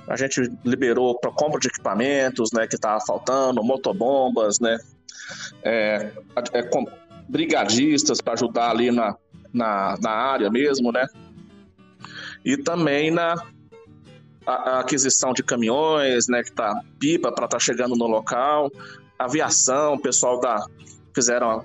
A 0.07 0.17
gente 0.17 0.41
liberou 0.65 1.19
para 1.19 1.31
compra 1.31 1.61
de 1.61 1.69
equipamentos, 1.69 2.51
né, 2.53 2.67
que 2.67 2.75
estava 2.75 3.01
faltando, 3.05 3.63
motobombas, 3.63 4.59
né, 4.61 4.79
é, 5.63 6.13
é, 6.53 6.63
com, 6.63 6.85
brigadistas 7.29 8.21
para 8.21 8.35
ajudar 8.35 8.71
ali 8.71 8.91
na, 8.91 9.17
na, 9.53 9.97
na, 10.01 10.11
área 10.11 10.51
mesmo, 10.51 10.93
né, 10.93 11.07
e 12.45 12.57
também 12.57 13.11
na 13.11 13.35
a, 14.45 14.53
a 14.53 14.81
aquisição 14.81 15.33
de 15.33 15.43
caminhões, 15.43 16.27
né, 16.29 16.43
que 16.43 16.53
tá 16.53 16.83
pipa 16.99 17.31
para 17.31 17.45
estar 17.45 17.59
tá 17.59 17.65
chegando 17.65 17.95
no 17.95 18.07
local, 18.07 18.71
aviação, 19.19 19.99
pessoal 19.99 20.41
da 20.41 20.65
fizeram 21.15 21.65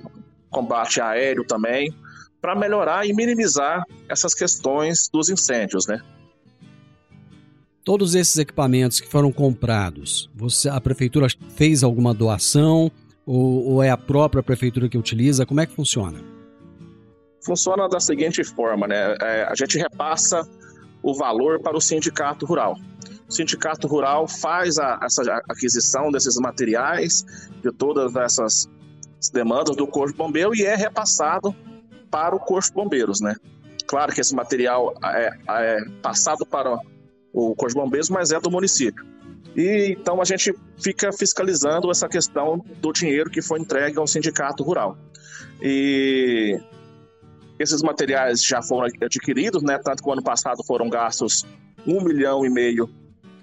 combate 0.50 1.02
aéreo 1.02 1.46
também, 1.46 1.94
para 2.42 2.56
melhorar 2.56 3.06
e 3.06 3.14
minimizar 3.14 3.84
essas 4.08 4.34
questões 4.34 5.10
dos 5.12 5.30
incêndios, 5.30 5.88
né? 5.88 6.02
Todos 7.88 8.16
esses 8.16 8.38
equipamentos 8.38 9.00
que 9.00 9.08
foram 9.08 9.32
comprados, 9.32 10.30
você, 10.36 10.68
a 10.68 10.82
prefeitura 10.82 11.26
fez 11.56 11.86
alguma 11.86 12.14
doação 12.14 12.92
ou, 13.26 13.66
ou 13.66 13.82
é 13.82 13.90
a 13.90 13.96
própria 13.96 14.44
prefeitura 14.44 14.90
que 14.90 14.98
utiliza? 14.98 15.46
Como 15.46 15.62
é 15.62 15.66
que 15.66 15.74
funciona? 15.74 16.20
Funciona 17.46 17.88
da 17.88 18.02
seguinte 18.02 18.44
forma, 18.44 18.90
né? 18.90 19.16
É, 19.22 19.44
a 19.50 19.56
gente 19.56 19.78
repassa 19.78 20.46
o 21.02 21.14
valor 21.14 21.62
para 21.62 21.78
o 21.78 21.80
sindicato 21.80 22.46
rural. 22.46 22.76
O 23.26 23.32
sindicato 23.32 23.88
rural 23.88 24.28
faz 24.28 24.78
a, 24.78 25.00
essa 25.02 25.24
aquisição 25.50 26.12
desses 26.12 26.38
materiais, 26.42 27.26
de 27.64 27.72
todas 27.72 28.14
essas 28.18 28.70
demandas 29.32 29.78
do 29.78 29.88
Corpo 29.88 30.18
Bombeiro 30.18 30.54
e 30.54 30.66
é 30.66 30.76
repassado 30.76 31.56
para 32.12 32.36
o 32.36 32.40
Corpo 32.42 32.74
Bombeiros, 32.74 33.22
né? 33.22 33.38
Claro 33.86 34.14
que 34.14 34.20
esse 34.20 34.36
material 34.36 34.94
é, 35.02 35.30
é 35.48 35.86
passado 36.02 36.46
para 36.46 36.78
o 37.34 37.56
Corpo 37.56 37.70
de 37.70 37.76
Bombeiros, 37.76 38.10
mas 38.10 38.32
é 38.32 38.40
do 38.40 38.50
município. 38.50 39.06
E 39.56 39.96
então 39.98 40.22
a 40.22 40.26
gente 40.26 40.54
fica 40.78 41.12
fiscalizando 41.12 41.90
essa 41.90 42.08
questão 42.08 42.64
do 42.80 42.92
dinheiro 42.92 43.30
que 43.30 43.42
foi 43.42 43.60
entregue 43.60 43.98
ao 43.98 44.06
sindicato 44.06 44.64
rural. 44.64 44.98
E 45.62 46.60
esses 47.58 47.82
materiais 47.82 48.44
já 48.44 48.62
foram 48.62 48.88
adquiridos, 49.02 49.64
né? 49.64 49.80
Tanto 49.80 50.04
que 50.04 50.10
o 50.10 50.14
ano 50.14 50.24
passado 50.24 50.64
foram 50.64 50.90
gastos 50.90 51.46
um 51.86 52.02
milhão 52.04 52.46
e 52.46 52.50
meio 52.50 52.90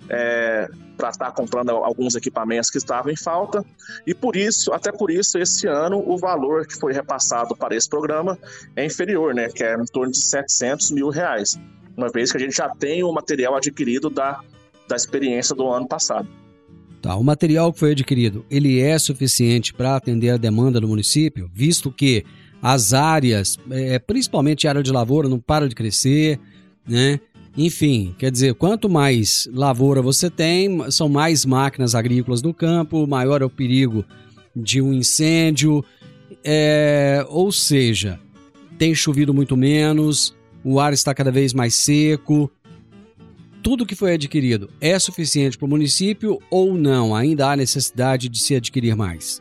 é, 0.09 0.69
para 0.97 1.11
estar 1.11 1.27
tá 1.27 1.33
comprando 1.33 1.71
alguns 1.71 2.15
equipamentos 2.15 2.71
que 2.71 2.79
estavam 2.79 3.11
em 3.11 3.17
falta. 3.17 3.65
E 4.07 4.15
por 4.15 4.37
isso, 4.37 4.73
até 4.73 4.93
por 4.93 5.11
isso, 5.11 5.39
esse 5.39 5.67
ano 5.67 6.03
o 6.07 6.17
valor 6.17 6.67
que 6.67 6.79
foi 6.79 6.93
repassado 6.93 7.57
para 7.57 7.75
esse 7.75 7.89
programa 7.89 8.39
é 8.77 8.85
inferior, 8.85 9.35
né? 9.35 9.49
Que 9.49 9.65
é 9.65 9.75
em 9.75 9.85
torno 9.87 10.13
de 10.13 10.19
700 10.19 10.93
mil 10.93 11.09
reais. 11.09 11.59
Uma 11.97 12.09
vez 12.09 12.31
que 12.31 12.37
a 12.37 12.41
gente 12.41 12.57
já 12.57 12.69
tem 12.69 13.03
o 13.03 13.13
material 13.13 13.55
adquirido 13.55 14.11
da, 14.11 14.41
da 14.89 14.97
experiência 14.97 15.55
do 15.55 15.69
ano 15.69 15.87
passado. 15.87 16.29
Tá, 17.01 17.15
o 17.17 17.23
material 17.23 17.73
que 17.73 17.79
foi 17.79 17.93
adquirido, 17.93 18.47
ele 18.51 18.81
é 18.81 18.99
suficiente 18.99 19.75
para 19.75 19.95
atender 19.95 20.31
a 20.31 20.37
demanda 20.39 20.81
do 20.81 20.89
município, 20.89 21.51
visto 21.53 21.93
que 21.93 22.25
as 22.63 22.95
áreas, 22.95 23.59
é, 23.71 23.99
principalmente 23.99 24.67
a 24.67 24.71
área 24.71 24.83
de 24.83 24.91
lavoura, 24.91 25.29
não 25.29 25.39
para 25.39 25.69
de 25.69 25.75
crescer, 25.75 26.41
né? 26.89 27.21
Enfim, 27.57 28.15
quer 28.19 28.31
dizer, 28.33 28.55
quanto 28.55 28.89
mais 28.89 29.47
lavoura 29.53 30.01
você 30.01 30.31
tem, 30.31 30.91
são 30.91 31.09
mais 31.09 31.45
máquinas 31.45 31.95
agrícolas 31.95 32.41
no 32.41 32.55
campo, 32.55 33.07
maior 33.07 33.43
é 33.43 33.45
o 33.45 33.51
perigo 33.51 34.05
de 34.57 34.81
um 34.81 34.93
incêndio. 34.93 35.85
É, 36.43 37.25
ou 37.29 37.53
seja, 37.53 38.19
tem 38.79 38.95
chovido 38.95 39.35
muito 39.35 39.57
menos, 39.57 40.35
o 40.65 40.81
ar 40.81 40.93
está 40.93 41.15
cada 41.15 41.31
vez 41.31 41.53
mais 41.53 41.75
seco. 41.75 42.51
Tudo 43.63 43.87
que 43.87 43.95
foi 43.95 44.15
adquirido 44.15 44.71
é 44.81 44.99
suficiente 44.99 45.57
para 45.57 45.67
o 45.67 45.69
município 45.69 46.39
ou 46.51 46.75
não? 46.75 47.15
Ainda 47.15 47.51
há 47.51 47.57
necessidade 47.57 48.29
de 48.29 48.41
se 48.41 48.55
adquirir 48.55 48.97
mais? 48.97 49.41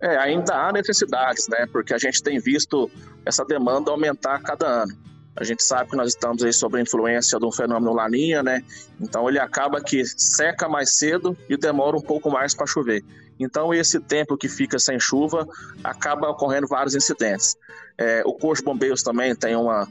É, 0.00 0.16
ainda 0.18 0.54
há 0.54 0.72
necessidades, 0.72 1.48
né? 1.48 1.66
Porque 1.72 1.92
a 1.92 1.98
gente 1.98 2.22
tem 2.22 2.38
visto 2.38 2.90
essa 3.24 3.44
demanda 3.44 3.90
aumentar 3.90 4.36
a 4.36 4.40
cada 4.40 4.82
ano. 4.84 4.96
A 5.36 5.44
gente 5.44 5.62
sabe 5.62 5.90
que 5.90 5.96
nós 5.96 6.08
estamos 6.08 6.42
aí 6.42 6.52
sob 6.52 6.78
a 6.78 6.82
influência 6.82 7.38
do 7.38 7.50
fenômeno 7.52 7.92
Laninha, 7.92 8.42
né? 8.42 8.62
Então 9.00 9.28
ele 9.28 9.38
acaba 9.38 9.80
que 9.80 10.04
seca 10.04 10.68
mais 10.68 10.96
cedo 10.96 11.36
e 11.48 11.56
demora 11.56 11.96
um 11.96 12.00
pouco 12.00 12.28
mais 12.30 12.54
para 12.54 12.66
chover. 12.66 13.04
Então 13.38 13.72
esse 13.72 14.00
tempo 14.00 14.36
que 14.36 14.48
fica 14.48 14.78
sem 14.78 14.98
chuva 14.98 15.46
acaba 15.82 16.28
ocorrendo 16.28 16.66
vários 16.66 16.94
incidentes. 16.94 17.56
É, 17.96 18.22
o 18.24 18.32
Corpo 18.32 18.56
de 18.56 18.64
Bombeiros 18.64 19.02
também 19.02 19.34
tem 19.34 19.56
uma 19.56 19.88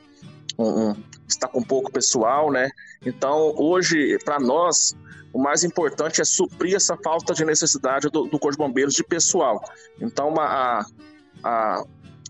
um, 0.58 0.90
um, 0.90 1.04
está 1.28 1.48
com 1.48 1.62
pouco 1.62 1.92
pessoal, 1.92 2.52
né? 2.52 2.70
Então 3.06 3.54
hoje 3.58 4.18
para 4.24 4.40
nós 4.40 4.96
o 5.34 5.40
mais 5.40 5.64
importante 5.64 6.22
é 6.22 6.26
suprir 6.26 6.76
essa 6.76 6.98
falta 6.98 7.34
de 7.34 7.46
necessidade 7.46 8.10
do, 8.10 8.24
do 8.24 8.40
Corpo 8.40 8.52
de 8.52 8.58
Bombeiros 8.58 8.96
de 8.96 9.04
pessoal. 9.04 9.62
Então, 10.02 10.30
uma, 10.30 10.46
a, 10.46 10.86
a 11.44 11.84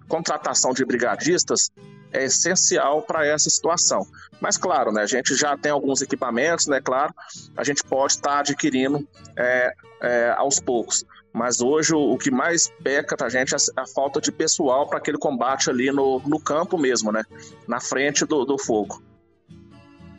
contratação 0.10 0.74
de 0.74 0.84
brigadistas 0.84 1.72
é 2.12 2.26
essencial 2.26 3.02
para 3.02 3.26
essa 3.26 3.50
situação. 3.50 4.06
Mas, 4.40 4.58
claro, 4.58 4.92
né, 4.92 5.02
a 5.02 5.08
gente 5.08 5.36
já 5.36 5.58
tem 5.58 5.72
alguns 5.72 6.02
equipamentos, 6.02 6.68
né, 6.68 6.80
claro, 6.82 7.14
a 7.56 7.64
gente 7.64 7.84
pode 7.84 8.14
estar 8.14 8.30
tá 8.30 8.40
adquirindo 8.40 9.08
é, 9.36 9.74
é, 10.02 10.30
aos 10.38 10.60
poucos. 10.60 11.06
Mas 11.34 11.62
hoje 11.62 11.94
o, 11.94 12.14
o 12.14 12.18
que 12.18 12.32
mais 12.32 12.72
peca 12.84 13.16
para 13.16 13.28
a 13.28 13.30
gente 13.30 13.54
é 13.54 13.58
a 13.76 13.86
falta 13.86 14.20
de 14.20 14.32
pessoal 14.32 14.88
para 14.88 14.98
aquele 14.98 15.18
combate 15.18 15.70
ali 15.70 15.92
no, 15.92 16.20
no 16.26 16.40
campo 16.40 16.78
mesmo, 16.78 17.12
né, 17.12 17.24
na 17.68 17.80
frente 17.80 18.26
do, 18.26 18.46
do 18.46 18.58
fogo. 18.58 19.02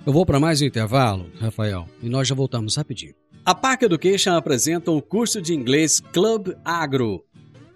Eu 0.06 0.12
vou 0.12 0.24
para 0.24 0.40
mais 0.40 0.62
um 0.62 0.64
intervalo, 0.64 1.30
Rafael, 1.38 1.86
e 2.02 2.08
nós 2.08 2.26
já 2.26 2.34
voltamos 2.34 2.76
rapidinho. 2.76 3.14
A 3.44 3.54
Park 3.54 3.82
Education 3.82 4.34
apresenta 4.34 4.90
o 4.90 5.00
curso 5.00 5.40
de 5.40 5.54
inglês 5.54 6.00
Club 6.00 6.54
Agro. 6.64 7.24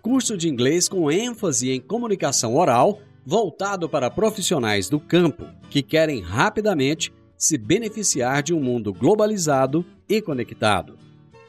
Curso 0.01 0.37
de 0.37 0.49
inglês 0.49 0.89
com 0.89 1.11
ênfase 1.11 1.71
em 1.71 1.81
comunicação 1.81 2.55
oral, 2.57 3.01
voltado 3.25 3.89
para 3.89 4.11
profissionais 4.11 4.89
do 4.89 4.99
campo 4.99 5.47
que 5.71 5.83
querem 5.83 6.21
rapidamente 6.21 7.13
se 7.37 7.59
beneficiar 7.59 8.43
de 8.43 8.55
um 8.55 8.61
mundo 8.61 8.93
globalizado 8.93 9.85
e 10.09 10.21
conectado. 10.21 10.99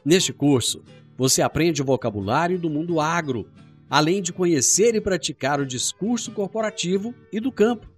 Neste 0.04 0.34
curso, 0.34 0.84
você 1.18 1.42
aprende 1.42 1.82
o 1.82 1.86
vocabulário 1.86 2.58
do 2.58 2.70
mundo 2.70 3.00
agro, 3.00 3.48
além 3.90 4.22
de 4.22 4.34
conhecer 4.34 4.96
e 4.96 5.02
praticar 5.02 5.60
o 5.60 5.66
discurso 5.66 6.32
corporativo 6.32 7.14
e 7.32 7.40
do 7.40 7.52
campo 7.52 7.94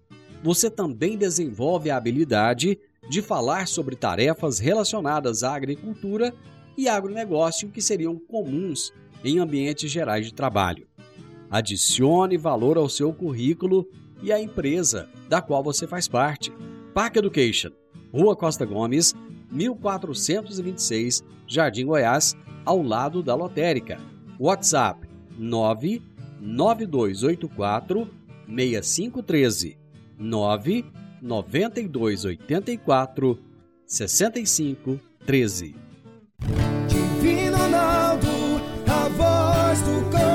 você 0.45 0.69
também 0.69 1.17
desenvolve 1.17 1.89
a 1.89 1.97
habilidade 1.97 2.77
de 3.09 3.19
falar 3.19 3.67
sobre 3.67 3.95
tarefas 3.95 4.59
relacionadas 4.59 5.41
à 5.41 5.55
agricultura 5.55 6.31
e 6.77 6.87
agronegócio 6.87 7.71
que 7.71 7.81
seriam 7.81 8.15
comuns 8.15 8.93
em 9.23 9.39
ambientes 9.39 9.89
gerais 9.89 10.27
de 10.27 10.35
trabalho. 10.35 10.87
Adicione 11.49 12.37
valor 12.37 12.77
ao 12.77 12.87
seu 12.89 13.11
currículo 13.13 13.87
e 14.21 14.31
à 14.31 14.39
empresa 14.41 15.09
da 15.29 15.41
qual 15.41 15.63
você 15.63 15.87
faz 15.87 16.07
parte. 16.07 16.53
Park 16.93 17.15
Education, 17.17 17.71
Rua 18.13 18.35
Costa 18.35 18.63
Gomes, 18.65 19.15
1426, 19.51 21.23
Jardim 21.47 21.85
Goiás, 21.85 22.35
ao 22.65 22.81
lado 22.81 23.21
da 23.21 23.35
lotérica. 23.35 23.99
WhatsApp 24.39 25.07
99284 25.37 28.07
6513 28.47 29.77
9 30.17 30.85
92 31.21 32.25
84 32.25 33.37
65 33.85 34.99
13. 35.25 35.75
Divino 36.87 37.57
Ronaldo, 37.57 38.27
a 38.87 39.09
voz 39.09 39.81
do 39.81 40.09
campo. 40.09 40.34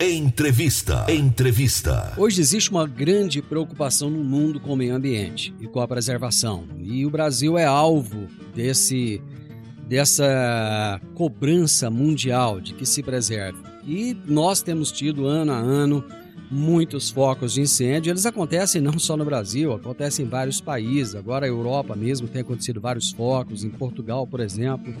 Entrevista. 0.00 1.06
Entrevista. 1.08 2.12
Hoje 2.16 2.40
existe 2.40 2.70
uma 2.70 2.86
grande 2.86 3.42
preocupação 3.42 4.08
no 4.08 4.22
mundo 4.22 4.60
com 4.60 4.74
o 4.74 4.76
meio 4.76 4.94
ambiente 4.94 5.52
e 5.60 5.66
com 5.66 5.80
a 5.80 5.88
preservação. 5.88 6.68
E 6.78 7.04
o 7.04 7.10
Brasil 7.10 7.58
é 7.58 7.64
alvo 7.64 8.28
desse 8.54 9.20
dessa 9.88 11.00
cobrança 11.14 11.90
mundial 11.90 12.60
de 12.60 12.74
que 12.74 12.86
se 12.86 13.02
preserve. 13.02 13.58
E 13.84 14.16
nós 14.24 14.62
temos 14.62 14.92
tido 14.92 15.26
ano 15.26 15.50
a 15.50 15.56
ano 15.56 16.04
muitos 16.48 17.10
focos 17.10 17.54
de 17.54 17.62
incêndio. 17.62 18.12
Eles 18.12 18.24
acontecem 18.24 18.80
não 18.80 19.00
só 19.00 19.16
no 19.16 19.24
Brasil, 19.24 19.72
acontecem 19.72 20.24
em 20.24 20.28
vários 20.28 20.60
países. 20.60 21.16
Agora 21.16 21.44
a 21.44 21.48
Europa 21.48 21.96
mesmo 21.96 22.28
tem 22.28 22.42
acontecido 22.42 22.80
vários 22.80 23.10
focos, 23.10 23.64
em 23.64 23.70
Portugal, 23.70 24.28
por 24.28 24.38
exemplo, 24.38 24.94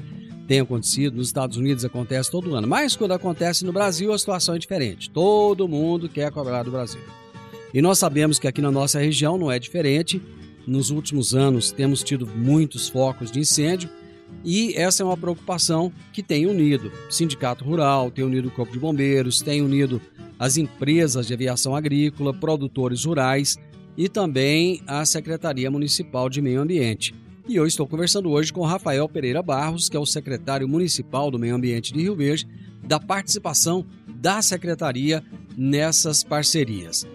tem 0.48 0.60
acontecido, 0.60 1.18
nos 1.18 1.26
Estados 1.26 1.58
Unidos 1.58 1.84
acontece 1.84 2.30
todo 2.30 2.54
ano. 2.54 2.66
Mas 2.66 2.96
quando 2.96 3.12
acontece 3.12 3.66
no 3.66 3.72
Brasil, 3.72 4.12
a 4.14 4.18
situação 4.18 4.54
é 4.54 4.58
diferente. 4.58 5.10
Todo 5.10 5.68
mundo 5.68 6.08
quer 6.08 6.32
cobrar 6.32 6.62
do 6.62 6.70
Brasil. 6.70 7.00
E 7.72 7.82
nós 7.82 7.98
sabemos 7.98 8.38
que 8.38 8.48
aqui 8.48 8.62
na 8.62 8.70
nossa 8.70 8.98
região 8.98 9.36
não 9.36 9.52
é 9.52 9.58
diferente. 9.58 10.22
Nos 10.66 10.88
últimos 10.88 11.34
anos 11.34 11.70
temos 11.70 12.02
tido 12.02 12.26
muitos 12.26 12.88
focos 12.88 13.30
de 13.30 13.40
incêndio 13.40 13.90
e 14.42 14.72
essa 14.74 15.02
é 15.02 15.06
uma 15.06 15.16
preocupação 15.16 15.92
que 16.12 16.22
tem 16.22 16.46
unido 16.46 16.90
Sindicato 17.10 17.64
Rural, 17.64 18.10
tem 18.10 18.24
unido 18.24 18.48
o 18.48 18.50
Corpo 18.50 18.72
de 18.72 18.78
Bombeiros, 18.78 19.42
tem 19.42 19.60
unido 19.60 20.00
as 20.38 20.56
empresas 20.56 21.26
de 21.26 21.34
aviação 21.34 21.76
agrícola, 21.76 22.32
produtores 22.32 23.04
rurais 23.04 23.56
e 23.96 24.08
também 24.08 24.80
a 24.86 25.04
Secretaria 25.04 25.70
Municipal 25.70 26.30
de 26.30 26.40
Meio 26.40 26.60
Ambiente. 26.60 27.14
E 27.48 27.56
eu 27.56 27.66
estou 27.66 27.86
conversando 27.86 28.30
hoje 28.30 28.52
com 28.52 28.60
Rafael 28.60 29.08
Pereira 29.08 29.42
Barros, 29.42 29.88
que 29.88 29.96
é 29.96 30.00
o 30.00 30.04
secretário 30.04 30.68
municipal 30.68 31.30
do 31.30 31.38
Meio 31.38 31.54
Ambiente 31.54 31.94
de 31.94 32.02
Rio 32.02 32.14
Verde, 32.14 32.46
da 32.84 33.00
participação 33.00 33.86
da 34.06 34.42
secretaria 34.42 35.24
nessas 35.56 36.22
parcerias. 36.22 37.06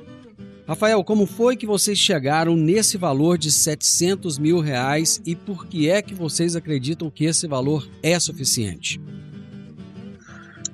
Rafael, 0.67 1.04
como 1.04 1.28
foi 1.28 1.56
que 1.56 1.67
vocês 1.67 2.00
chegaram 2.00 2.56
nesse 2.56 2.98
valor 2.98 3.38
de 3.38 3.52
700 3.52 4.39
mil 4.39 4.60
reais 4.60 5.22
e 5.24 5.36
por 5.36 5.67
que 5.67 5.88
é 5.88 6.02
que 6.02 6.15
vocês 6.15 6.56
acreditam 6.56 7.12
que 7.12 7.26
esse 7.26 7.48
valor 7.48 7.88
é 8.02 8.19
suficiente? 8.19 9.00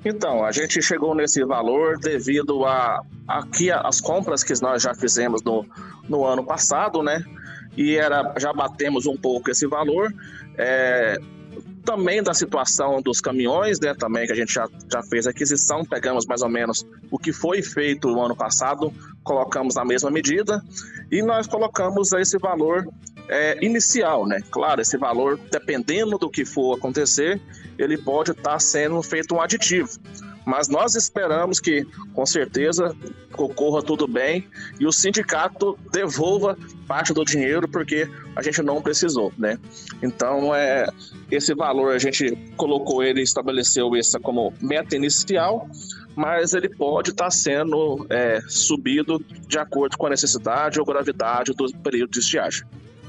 Então, 0.02 0.42
a 0.42 0.52
gente 0.52 0.80
chegou 0.80 1.14
nesse 1.14 1.44
valor 1.44 1.98
devido 1.98 2.64
a 2.64 3.02
aqui 3.28 3.70
as 3.70 4.00
compras 4.00 4.42
que 4.42 4.54
nós 4.62 4.82
já 4.82 4.94
fizemos 4.94 5.42
no, 5.42 5.66
no 6.08 6.24
ano 6.24 6.42
passado, 6.42 7.02
né? 7.02 7.22
E 7.76 7.96
era, 7.96 8.34
já 8.38 8.52
batemos 8.52 9.06
um 9.06 9.16
pouco 9.16 9.50
esse 9.50 9.66
valor. 9.66 10.12
É, 10.56 11.18
também 11.84 12.22
da 12.22 12.34
situação 12.34 13.00
dos 13.00 13.20
caminhões, 13.20 13.80
né? 13.80 13.94
Também 13.94 14.26
que 14.26 14.32
a 14.32 14.36
gente 14.36 14.52
já, 14.52 14.68
já 14.90 15.02
fez 15.02 15.26
aquisição, 15.26 15.84
pegamos 15.84 16.26
mais 16.26 16.42
ou 16.42 16.48
menos 16.48 16.86
o 17.10 17.18
que 17.18 17.32
foi 17.32 17.62
feito 17.62 18.08
no 18.08 18.22
ano 18.22 18.36
passado, 18.36 18.92
colocamos 19.22 19.74
na 19.74 19.84
mesma 19.84 20.10
medida 20.10 20.62
e 21.10 21.22
nós 21.22 21.46
colocamos 21.46 22.12
esse 22.12 22.38
valor 22.38 22.86
é, 23.28 23.64
inicial, 23.64 24.26
né? 24.26 24.40
Claro, 24.50 24.80
esse 24.80 24.96
valor, 24.96 25.38
dependendo 25.50 26.18
do 26.18 26.28
que 26.28 26.44
for 26.44 26.76
acontecer, 26.76 27.40
ele 27.78 27.96
pode 27.96 28.32
estar 28.32 28.52
tá 28.52 28.58
sendo 28.58 29.02
feito 29.02 29.34
um 29.34 29.40
aditivo. 29.40 29.90
Mas 30.50 30.66
nós 30.66 30.96
esperamos 30.96 31.60
que, 31.60 31.86
com 32.12 32.26
certeza, 32.26 32.92
ocorra 33.38 33.84
tudo 33.84 34.08
bem 34.08 34.48
e 34.80 34.84
o 34.84 34.90
sindicato 34.90 35.78
devolva 35.92 36.58
parte 36.88 37.14
do 37.14 37.24
dinheiro 37.24 37.68
porque 37.68 38.10
a 38.34 38.42
gente 38.42 38.60
não 38.60 38.82
precisou, 38.82 39.32
né? 39.38 39.60
Então, 40.02 40.52
é, 40.52 40.88
esse 41.30 41.54
valor 41.54 41.94
a 41.94 42.00
gente 42.00 42.36
colocou 42.56 43.00
ele, 43.00 43.22
estabeleceu 43.22 43.94
essa 43.94 44.18
como 44.18 44.52
meta 44.60 44.96
inicial, 44.96 45.70
mas 46.16 46.52
ele 46.52 46.68
pode 46.68 47.10
estar 47.10 47.26
tá 47.26 47.30
sendo 47.30 48.04
é, 48.10 48.40
subido 48.48 49.24
de 49.46 49.56
acordo 49.56 49.96
com 49.96 50.06
a 50.06 50.10
necessidade 50.10 50.80
ou 50.80 50.84
gravidade 50.84 51.52
do 51.52 51.72
período 51.78 52.10
de 52.10 52.18
estiagem. 52.18 52.64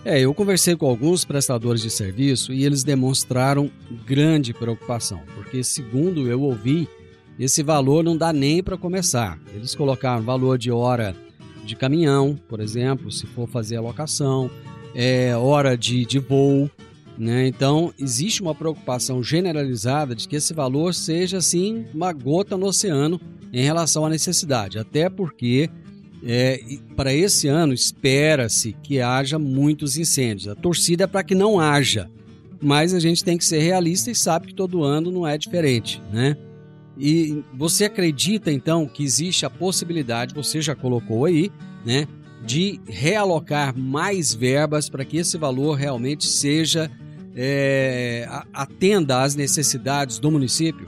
É, 0.06 0.19
eu 0.19 0.32
conversei 0.32 0.75
com 0.75 0.88
alguns 0.88 1.25
prestadores 1.25 1.82
de 1.82 1.89
serviço 1.89 2.54
e 2.54 2.65
eles 2.65 2.84
demonstraram 2.84 3.71
grande 4.06 4.54
preocupação, 4.54 5.21
porque 5.34 5.63
segundo 5.63 6.27
eu 6.27 6.43
ouvi, 6.43 6.88
esse 7.43 7.63
valor 7.63 8.04
não 8.04 8.15
dá 8.15 8.32
nem 8.32 8.62
para 8.62 8.77
começar. 8.77 9.39
Eles 9.56 9.73
colocaram 9.73 10.23
valor 10.23 10.58
de 10.58 10.71
hora 10.71 11.15
de 11.65 11.75
caminhão, 11.75 12.39
por 12.47 12.60
exemplo, 12.60 13.12
se 13.12 13.25
for 13.25 13.47
fazer 13.47 13.77
a 13.77 13.82
locação, 13.82 14.49
é, 14.93 15.36
hora 15.36 15.77
de, 15.77 16.06
de 16.06 16.19
voo. 16.19 16.69
Né? 17.17 17.47
Então, 17.47 17.93
existe 17.99 18.41
uma 18.41 18.54
preocupação 18.54 19.23
generalizada 19.23 20.15
de 20.15 20.27
que 20.27 20.36
esse 20.36 20.54
valor 20.54 20.93
seja 20.93 21.38
assim 21.38 21.86
uma 21.93 22.13
gota 22.13 22.56
no 22.56 22.67
oceano 22.67 23.19
em 23.51 23.63
relação 23.63 24.06
à 24.06 24.10
necessidade, 24.10 24.77
até 24.80 25.10
porque 25.10 25.69
é, 26.23 26.62
para 26.95 27.13
esse 27.13 27.47
ano 27.47 27.73
espera-se 27.73 28.73
que 28.84 29.01
haja 29.01 29.39
muitos 29.39 29.97
incêndios. 29.97 30.47
A 30.47 30.56
torcida 30.56 31.06
é 31.06 31.08
para 31.08 31.23
que 31.23 31.36
não 31.36 31.60
haja, 31.60 32.10
mas 32.62 32.93
a 32.93 32.99
gente 32.99 33.23
tem 33.23 33.38
que 33.38 33.45
ser 33.45 33.60
realista 33.60 34.12
e 34.12 34.15
sabe 34.15 34.47
que 34.47 34.54
todo 34.54 34.84
ano 34.84 35.12
não 35.12 35.27
é 35.27 35.38
diferente, 35.38 36.01
né? 36.13 36.38
E 37.03 37.43
você 37.51 37.85
acredita 37.85 38.51
então 38.51 38.85
que 38.85 39.03
existe 39.03 39.43
a 39.43 39.49
possibilidade, 39.49 40.35
você 40.35 40.61
já 40.61 40.75
colocou 40.75 41.25
aí, 41.25 41.51
né, 41.83 42.07
de 42.45 42.79
realocar 42.85 43.75
mais 43.75 44.35
verbas 44.35 44.87
para 44.87 45.03
que 45.03 45.17
esse 45.17 45.35
valor 45.35 45.73
realmente 45.73 46.27
seja 46.27 46.91
é, 47.35 48.29
atenda 48.53 49.23
às 49.23 49.33
necessidades 49.33 50.19
do 50.19 50.29
município? 50.29 50.87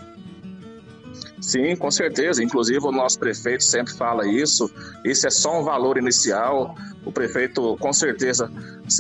Sim, 1.41 1.76
com 1.76 1.89
certeza. 1.89 2.43
Inclusive 2.43 2.86
o 2.86 2.91
nosso 2.91 3.17
prefeito 3.17 3.63
sempre 3.63 3.93
fala 3.93 4.28
isso. 4.28 4.69
Isso 5.04 5.26
é 5.26 5.32
só 5.32 5.60
um 5.60 5.63
valor 5.63 5.97
inicial. 5.97 6.76
O 7.04 7.12
prefeito, 7.12 7.76
com 7.78 7.91
certeza, 7.91 8.52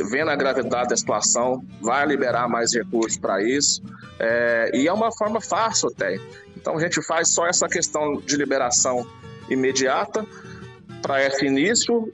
vendo 0.09 0.29
a 0.29 0.35
gravidade 0.35 0.89
da 0.89 0.97
situação, 0.97 1.63
vai 1.79 2.07
liberar 2.07 2.49
mais 2.49 2.73
recursos 2.73 3.19
para 3.19 3.41
isso. 3.43 3.83
É, 4.19 4.71
e 4.73 4.87
é 4.87 4.93
uma 4.93 5.11
forma 5.11 5.39
fácil 5.39 5.89
até. 5.89 6.19
Então 6.63 6.77
a 6.77 6.79
gente 6.79 7.01
faz 7.01 7.27
só 7.27 7.45
essa 7.45 7.67
questão 7.67 8.21
de 8.25 8.37
liberação 8.37 9.05
imediata 9.49 10.25
para 11.01 11.21
esse 11.27 11.45
início, 11.45 12.09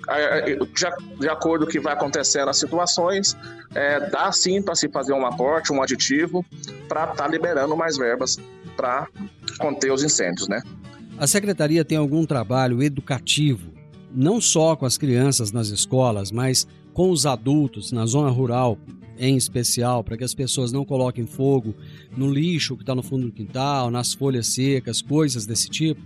de, 0.74 1.20
de 1.20 1.30
acordo 1.30 1.66
com 1.66 1.70
o 1.70 1.72
que 1.72 1.80
vai 1.80 1.94
acontecendo 1.94 2.48
nas 2.48 2.58
situações, 2.58 3.38
é, 3.76 4.10
dá 4.10 4.32
sim 4.32 4.60
para 4.60 4.74
se 4.74 4.90
fazer 4.90 5.14
um 5.14 5.24
aporte, 5.24 5.72
um 5.72 5.84
aditivo, 5.84 6.44
para 6.88 7.04
estar 7.04 7.16
tá 7.16 7.28
liberando 7.28 7.78
mais 7.78 7.96
verbas 7.96 8.40
para 8.76 9.08
conter 9.60 9.92
os 9.92 10.04
incêndios, 10.04 10.48
né? 10.48 10.64
A 11.20 11.28
secretaria 11.28 11.86
tem 11.86 12.00
algum 12.00 12.26
trabalho 12.26 12.82
educativo, 12.82 13.72
não 14.12 14.42
só 14.42 14.76
com 14.76 14.88
as 14.88 14.98
crianças 14.98 15.52
nas 15.52 15.68
escolas, 15.68 16.32
mas 16.32 16.68
com 16.92 17.12
os 17.12 17.28
adultos 17.28 17.92
na 17.92 18.08
zona 18.08 18.32
rural, 18.32 18.80
em 19.20 19.36
especial, 19.36 20.04
para 20.04 20.18
que 20.18 20.24
as 20.24 20.34
pessoas 20.34 20.72
não 20.72 20.86
coloquem 20.86 21.28
fogo 21.28 21.76
no 22.16 22.32
lixo 22.32 22.78
que 22.78 22.84
está 22.84 22.96
no 22.96 23.04
fundo 23.04 23.26
do 23.26 23.32
quintal, 23.32 23.92
nas 23.92 24.14
folhas 24.14 24.48
secas, 24.48 25.02
coisas 25.02 25.46
desse 25.46 25.70
tipo? 25.70 26.02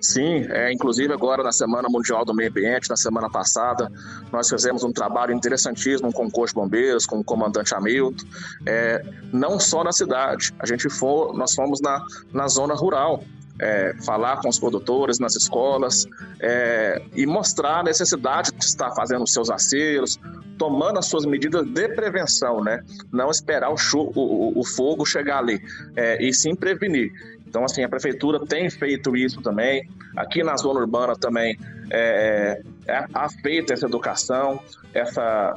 Sim, 0.00 0.46
é, 0.50 0.70
inclusive 0.70 1.14
agora 1.14 1.42
na 1.42 1.50
Semana 1.50 1.88
Mundial 1.88 2.26
do 2.26 2.34
Meio 2.34 2.50
Ambiente, 2.50 2.90
na 2.90 2.96
semana 2.96 3.30
passada, 3.30 3.90
nós 4.30 4.50
fizemos 4.50 4.84
um 4.84 4.92
trabalho 4.92 5.32
interessantíssimo 5.32 6.12
com 6.12 6.26
o 6.26 6.30
Corpo 6.30 6.48
de 6.48 6.54
Bombeiros, 6.54 7.06
com 7.06 7.20
o 7.20 7.24
comandante 7.24 7.74
Hamilton, 7.74 8.26
é, 8.66 9.02
não 9.32 9.58
só 9.58 9.82
na 9.82 9.92
cidade, 9.92 10.52
a 10.58 10.66
gente 10.66 10.90
for, 10.90 11.32
nós 11.34 11.54
fomos 11.54 11.80
na, 11.80 12.04
na 12.34 12.48
zona 12.48 12.74
rural, 12.74 13.24
é, 13.60 13.94
falar 14.04 14.40
com 14.40 14.48
os 14.48 14.58
produtores 14.58 15.18
nas 15.18 15.36
escolas 15.36 16.06
é, 16.40 17.00
e 17.14 17.26
mostrar 17.26 17.80
a 17.80 17.82
necessidade 17.82 18.50
de 18.52 18.64
estar 18.64 18.90
fazendo 18.92 19.22
os 19.22 19.32
seus 19.32 19.50
aceros, 19.50 20.18
tomando 20.58 20.98
as 20.98 21.06
suas 21.06 21.24
medidas 21.24 21.66
de 21.66 21.88
prevenção, 21.88 22.62
né? 22.62 22.82
Não 23.12 23.30
esperar 23.30 23.70
o, 23.70 23.76
o, 23.94 24.60
o 24.60 24.64
fogo 24.64 25.04
chegar 25.04 25.38
ali, 25.38 25.60
é, 25.96 26.22
e 26.22 26.32
sim 26.32 26.54
prevenir. 26.54 27.12
Então, 27.46 27.64
assim, 27.64 27.84
a 27.84 27.88
prefeitura 27.88 28.44
tem 28.44 28.68
feito 28.68 29.16
isso 29.16 29.40
também. 29.40 29.88
Aqui 30.16 30.42
na 30.42 30.56
zona 30.56 30.80
urbana 30.80 31.14
também 31.14 31.56
é, 31.90 32.60
é, 32.88 32.94
é 32.96 33.28
feita 33.42 33.72
essa 33.72 33.86
educação, 33.86 34.60
essa 34.92 35.54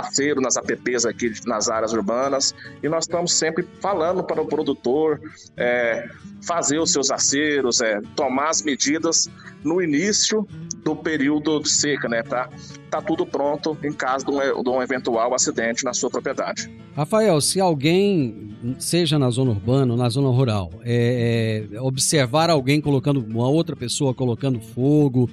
aceiro 0.00 0.40
nas 0.40 0.56
APPs 0.56 1.04
aqui 1.04 1.32
nas 1.46 1.68
áreas 1.68 1.92
urbanas 1.92 2.54
e 2.82 2.88
nós 2.88 3.04
estamos 3.04 3.32
sempre 3.34 3.66
falando 3.80 4.22
para 4.22 4.40
o 4.40 4.46
produtor 4.46 5.20
é, 5.56 6.08
fazer 6.46 6.78
os 6.78 6.92
seus 6.92 7.10
aceros, 7.10 7.80
é, 7.80 8.00
tomar 8.14 8.50
as 8.50 8.62
medidas 8.62 9.28
no 9.64 9.82
início 9.82 10.46
do 10.84 10.94
período 10.96 11.60
de 11.60 11.68
seca, 11.68 12.08
né? 12.08 12.22
Para 12.22 12.48
tá 12.90 13.02
tudo 13.02 13.26
pronto 13.26 13.76
em 13.84 13.92
caso 13.92 14.24
de 14.24 14.30
um, 14.30 14.62
de 14.62 14.70
um, 14.70 14.82
eventual 14.82 15.34
acidente 15.34 15.84
na 15.84 15.92
sua 15.92 16.08
propriedade. 16.08 16.70
Rafael, 16.96 17.40
se 17.40 17.60
alguém, 17.60 18.56
seja 18.78 19.18
na 19.18 19.30
zona 19.30 19.50
urbana 19.50 19.92
ou 19.92 19.98
na 19.98 20.08
zona 20.08 20.28
rural, 20.30 20.70
é, 20.82 21.66
é, 21.72 21.80
observar 21.80 22.48
alguém 22.48 22.80
colocando, 22.80 23.20
uma 23.20 23.48
outra 23.48 23.76
pessoa 23.76 24.14
colocando 24.14 24.60
fogo, 24.60 25.28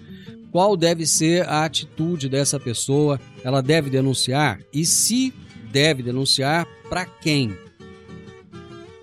qual 0.56 0.78
deve 0.78 1.06
ser 1.06 1.46
a 1.50 1.66
atitude 1.66 2.30
dessa 2.30 2.58
pessoa? 2.58 3.20
Ela 3.44 3.62
deve 3.62 3.90
denunciar? 3.90 4.62
E 4.72 4.86
se 4.86 5.34
deve 5.70 6.02
denunciar, 6.02 6.66
para 6.88 7.06
quem? 7.06 7.60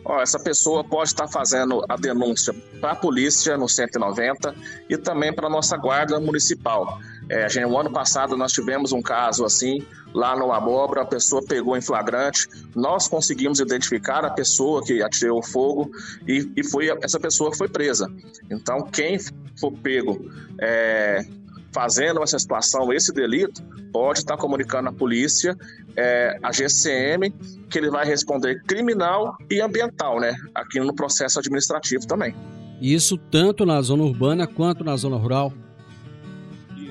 Ó, 0.03 0.23
essa 0.23 0.39
pessoa 0.39 0.83
pode 0.83 1.11
estar 1.11 1.29
fazendo 1.29 1.85
a 1.87 1.95
denúncia 1.95 2.55
para 2.81 2.93
a 2.93 2.97
polícia 2.97 3.59
no 3.59 3.69
190 3.69 4.55
e 4.89 4.97
também 4.97 5.31
para 5.31 5.47
a 5.47 5.51
nossa 5.51 5.77
guarda 5.77 6.19
municipal. 6.19 6.99
É, 7.29 7.47
gente, 7.51 7.67
o 7.67 7.79
ano 7.79 7.93
passado 7.93 8.35
nós 8.35 8.51
tivemos 8.51 8.93
um 8.93 9.03
caso 9.03 9.45
assim, 9.45 9.87
lá 10.15 10.35
no 10.35 10.53
Abóbora, 10.53 11.03
a 11.03 11.07
pessoa 11.07 11.45
pegou 11.47 11.77
em 11.77 11.83
flagrante, 11.83 12.49
nós 12.75 13.09
conseguimos 13.09 13.61
identificar 13.61 14.25
a 14.25 14.31
pessoa 14.31 14.83
que 14.83 15.03
atirou 15.03 15.41
o 15.41 15.43
fogo 15.43 15.91
e, 16.27 16.51
e 16.57 16.65
foi 16.65 16.89
essa 17.03 17.21
pessoa 17.21 17.55
foi 17.55 17.69
presa. 17.69 18.11
Então, 18.51 18.81
quem 18.87 19.19
for 19.61 19.71
pego 19.71 20.19
é, 20.59 21.27
fazendo 21.73 22.23
essa 22.23 22.39
situação, 22.39 22.93
esse 22.93 23.13
delito, 23.13 23.63
pode 23.93 24.21
estar 24.21 24.37
comunicando 24.37 24.89
à 24.89 24.93
polícia, 24.93 25.57
é, 25.97 26.39
a 26.43 26.53
GCM, 26.53 27.31
que 27.71 27.79
ele 27.79 27.91
vai 27.91 28.05
responder 28.05 28.63
criminal 28.65 29.37
e 29.51 29.61
ambiental, 29.61 30.21
né? 30.21 30.35
Aqui 30.55 30.81
no 30.81 30.95
processo 30.95 31.39
administrativo 31.39 32.07
também. 32.07 32.35
Isso 32.81 33.17
tanto 33.17 33.65
na 33.65 33.81
zona 33.81 34.03
urbana 34.03 34.47
quanto 34.47 34.85
na 34.85 34.97
zona 34.97 35.17
rural? 35.17 35.53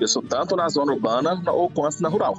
Isso, 0.00 0.22
tanto 0.22 0.56
na 0.56 0.68
zona 0.68 0.92
urbana 0.92 1.42
ou 1.46 1.70
quanto 1.70 2.00
na 2.00 2.08
rural. 2.08 2.34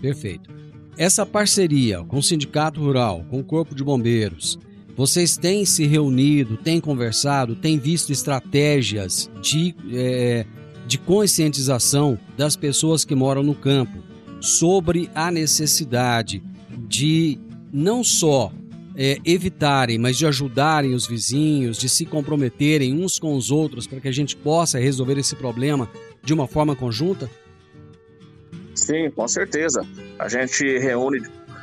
Perfeito. 0.00 0.50
Essa 0.96 1.24
parceria 1.24 2.04
com 2.04 2.18
o 2.18 2.22
Sindicato 2.22 2.80
Rural, 2.80 3.24
com 3.30 3.40
o 3.40 3.44
Corpo 3.44 3.74
de 3.74 3.84
Bombeiros, 3.84 4.58
vocês 4.96 5.36
têm 5.36 5.64
se 5.64 5.86
reunido, 5.86 6.56
têm 6.58 6.80
conversado, 6.80 7.54
têm 7.54 7.78
visto 7.78 8.12
estratégias 8.12 9.30
de 9.40 9.74
é, 9.92 10.44
de 10.90 10.98
conscientização 10.98 12.18
das 12.36 12.56
pessoas 12.56 13.04
que 13.04 13.14
moram 13.14 13.44
no 13.44 13.54
campo 13.54 14.02
sobre 14.40 15.08
a 15.14 15.30
necessidade 15.30 16.42
de 16.88 17.38
não 17.72 18.02
só 18.02 18.52
é, 18.96 19.18
evitarem, 19.24 19.98
mas 19.98 20.18
de 20.18 20.26
ajudarem 20.26 20.92
os 20.92 21.06
vizinhos, 21.06 21.78
de 21.78 21.88
se 21.88 22.04
comprometerem 22.04 22.92
uns 22.92 23.20
com 23.20 23.36
os 23.36 23.52
outros 23.52 23.86
para 23.86 24.00
que 24.00 24.08
a 24.08 24.12
gente 24.12 24.34
possa 24.34 24.80
resolver 24.80 25.16
esse 25.16 25.36
problema 25.36 25.88
de 26.24 26.34
uma 26.34 26.48
forma 26.48 26.74
conjunta? 26.74 27.30
Sim, 28.74 29.12
com 29.12 29.28
certeza. 29.28 29.86
A 30.18 30.28
gente 30.28 30.76
reúne 30.76 31.22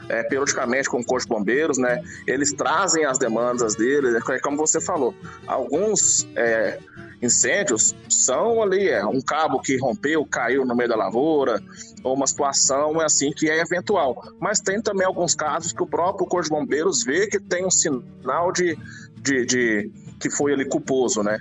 é, 0.10 0.24
periodicamente 0.24 0.90
com 0.90 1.00
o 1.00 1.06
Corpo 1.06 1.24
de 1.24 1.30
Bombeiros, 1.30 1.78
né? 1.78 2.02
Eles 2.26 2.54
trazem 2.54 3.06
as 3.06 3.18
demandas 3.18 3.76
deles, 3.76 4.16
é 4.16 4.40
como 4.40 4.58
você 4.58 4.80
falou. 4.80 5.14
Alguns 5.46 6.28
é, 6.36 6.80
incêndios 7.22 7.96
são 8.10 8.62
ali, 8.62 8.90
é 8.90 9.06
um 9.06 9.22
cabo 9.22 9.60
que 9.60 9.78
rompeu, 9.78 10.26
caiu 10.26 10.66
no 10.66 10.76
meio 10.76 10.90
da 10.90 10.96
lavoura, 10.96 11.62
ou 12.04 12.16
uma 12.16 12.28
situação 12.28 13.00
assim 13.00 13.32
que 13.32 13.50
é 13.50 13.60
eventual. 13.60 14.22
Mas 14.40 14.60
tem 14.60 14.82
também 14.82 15.06
alguns 15.06 15.36
casos 15.36 15.74
que 15.74 15.84
o 15.84 15.88
próprio 15.88 16.28
Corpo 16.28 16.44
de 16.44 16.50
Bombeiros 16.50 17.04
vê 17.04 17.28
que 17.28 17.40
tem 17.40 17.66
um 17.66 17.72
sinal 17.72 18.52
de, 18.52 18.78
de, 19.22 19.46
de 19.46 19.92
que 20.20 20.30
foi 20.30 20.54
ali 20.54 20.66
culposo, 20.66 21.24
né? 21.24 21.40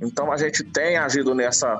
Então 0.00 0.32
a 0.32 0.36
gente 0.36 0.62
tem 0.62 0.96
agido 0.96 1.34
nessa, 1.34 1.78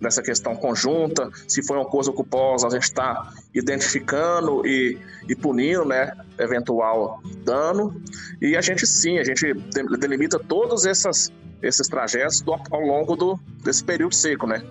nessa 0.00 0.22
questão 0.22 0.54
conjunta. 0.54 1.30
Se 1.48 1.62
foi 1.62 1.76
uma 1.76 1.86
coisa 1.86 2.12
culposa, 2.12 2.66
a 2.66 2.70
gente 2.70 2.84
está 2.84 3.32
identificando 3.54 4.66
e, 4.66 4.98
e 5.28 5.34
punindo, 5.34 5.84
né, 5.84 6.12
eventual 6.38 7.20
dano. 7.44 8.00
E 8.40 8.56
a 8.56 8.60
gente 8.60 8.86
sim, 8.86 9.18
a 9.18 9.24
gente 9.24 9.54
delimita 9.98 10.38
todas 10.38 10.84
essas 10.84 11.32
esses 11.62 11.88
trajetos 11.88 12.42
do, 12.42 12.52
ao 12.52 12.80
longo 12.80 13.16
do, 13.16 13.40
desse 13.64 13.82
período 13.82 14.14
seco, 14.14 14.46
né? 14.46 14.62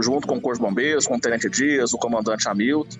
Junto 0.00 0.28
com 0.28 0.36
o 0.36 0.40
Corpo 0.40 0.58
de 0.58 0.64
Bombeiros, 0.64 1.06
com 1.06 1.16
o 1.16 1.20
Tenente 1.20 1.50
Dias, 1.50 1.92
o 1.92 1.98
Comandante 1.98 2.48
Hamilton, 2.48 2.98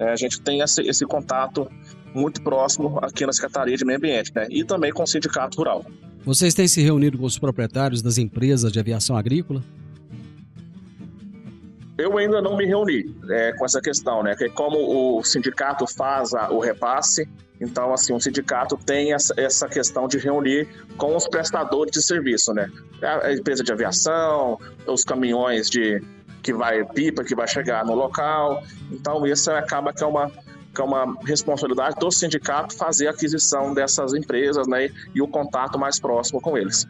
é, 0.00 0.10
a 0.10 0.16
gente 0.16 0.40
tem 0.40 0.60
esse, 0.60 0.82
esse 0.82 1.06
contato 1.06 1.70
muito 2.12 2.42
próximo 2.42 2.98
aqui 3.02 3.24
na 3.24 3.32
Secretaria 3.32 3.76
de 3.76 3.84
Meio 3.84 3.98
Ambiente, 3.98 4.32
né? 4.34 4.46
E 4.50 4.64
também 4.64 4.92
com 4.92 5.02
o 5.02 5.06
Sindicato 5.06 5.58
Rural. 5.58 5.84
Vocês 6.30 6.54
têm 6.54 6.68
se 6.68 6.80
reunido 6.80 7.18
com 7.18 7.24
os 7.24 7.40
proprietários 7.40 8.02
das 8.02 8.16
empresas 8.16 8.70
de 8.70 8.78
aviação 8.78 9.16
agrícola? 9.16 9.64
Eu 11.98 12.16
ainda 12.16 12.40
não 12.40 12.56
me 12.56 12.64
reuni 12.64 13.12
é, 13.28 13.52
com 13.54 13.64
essa 13.64 13.80
questão, 13.80 14.22
né? 14.22 14.36
Que 14.36 14.48
como 14.48 15.18
o 15.18 15.24
sindicato 15.24 15.88
faz 15.88 16.32
a, 16.32 16.48
o 16.52 16.60
repasse, 16.60 17.28
então, 17.60 17.92
assim, 17.92 18.12
o 18.12 18.20
sindicato 18.20 18.76
tem 18.76 19.12
essa, 19.12 19.34
essa 19.36 19.68
questão 19.68 20.06
de 20.06 20.18
reunir 20.18 20.68
com 20.96 21.16
os 21.16 21.26
prestadores 21.26 21.90
de 21.90 22.00
serviço, 22.00 22.54
né? 22.54 22.70
A 23.02 23.32
empresa 23.32 23.64
de 23.64 23.72
aviação, 23.72 24.56
os 24.86 25.02
caminhões 25.02 25.68
de 25.68 26.00
que 26.44 26.54
vai 26.54 26.84
pipa, 26.84 27.24
que 27.24 27.34
vai 27.34 27.48
chegar 27.48 27.84
no 27.84 27.96
local. 27.96 28.62
Então, 28.92 29.26
isso 29.26 29.50
acaba 29.50 29.92
que 29.92 30.04
é 30.04 30.06
uma 30.06 30.30
que 30.74 30.80
é 30.80 30.84
uma 30.84 31.16
responsabilidade 31.24 31.96
do 31.98 32.10
sindicato 32.10 32.76
fazer 32.76 33.08
a 33.08 33.10
aquisição 33.10 33.74
dessas 33.74 34.14
empresas, 34.14 34.66
né? 34.68 34.88
E 35.14 35.20
o 35.20 35.28
contato 35.28 35.78
mais 35.78 35.98
próximo 35.98 36.40
com 36.40 36.56
eles. 36.56 36.86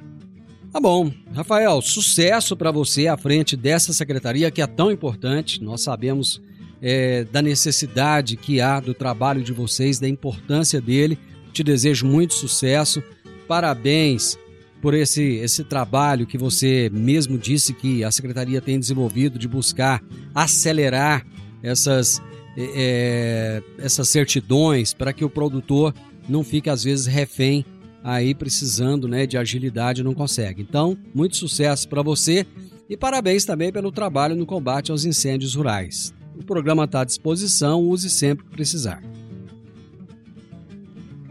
Tá 0.72 0.78
bom. 0.78 1.11
Rafael, 1.35 1.83
sucesso 1.83 2.57
para 2.57 2.70
você 2.70 3.09
à 3.09 3.16
frente 3.16 3.57
dessa 3.57 3.93
secretaria 3.93 4.51
que 4.51 4.62
é 4.62 4.66
tão 4.66 4.91
importante. 4.91 5.62
Nós 5.62 5.83
sabemos 5.83 6.41
é, 6.81 7.24
da 7.24 7.43
necessidade 7.43 8.37
que 8.37 8.61
há 8.61 8.78
do 8.78 8.95
trabalho 8.95 9.43
de 9.43 9.53
vocês, 9.53 9.99
da 9.99 10.09
importância 10.09 10.81
dele. 10.81 11.18
Te 11.53 11.64
desejo 11.64 12.07
muito 12.07 12.35
sucesso. 12.35 13.03
Parabéns 13.49 14.39
por 14.81 14.95
esse, 14.95 15.22
esse 15.37 15.64
trabalho 15.64 16.26
que 16.26 16.39
você 16.39 16.89
mesmo 16.93 17.37
disse 17.37 17.74
que 17.74 18.05
a 18.05 18.11
secretaria 18.11 18.61
tem 18.61 18.78
desenvolvido 18.78 19.39
de 19.39 19.49
buscar 19.49 20.03
acelerar 20.35 21.26
essas, 21.62 22.22
é, 22.57 23.62
é 23.78 23.84
essas 23.84 24.09
certidões 24.09 24.92
para 24.92 25.12
que 25.12 25.24
o 25.24 25.30
produtor 25.30 25.94
não 26.28 26.44
fique 26.44 26.70
às 26.70 26.84
vezes 26.84 27.07
refém 27.07 27.64
aí 28.03 28.34
precisando 28.34 29.07
né, 29.07 29.26
de 29.26 29.36
agilidade 29.36 30.03
não 30.03 30.14
consegue. 30.14 30.62
Então, 30.62 30.96
muito 31.14 31.36
sucesso 31.36 31.88
para 31.88 32.03
você 32.03 32.46
e 32.88 32.96
parabéns 32.96 33.44
também 33.44 33.72
pelo 33.72 33.92
trabalho 33.92 34.34
no 34.34 34.46
combate 34.46 34.90
aos 34.90 35.05
incêndios 35.05 35.55
rurais. 35.55 36.14
O 36.36 36.44
programa 36.44 36.84
está 36.84 37.03
à 37.03 37.05
disposição, 37.05 37.82
use 37.82 38.09
sempre 38.09 38.44
que 38.46 38.51
precisar. 38.51 39.03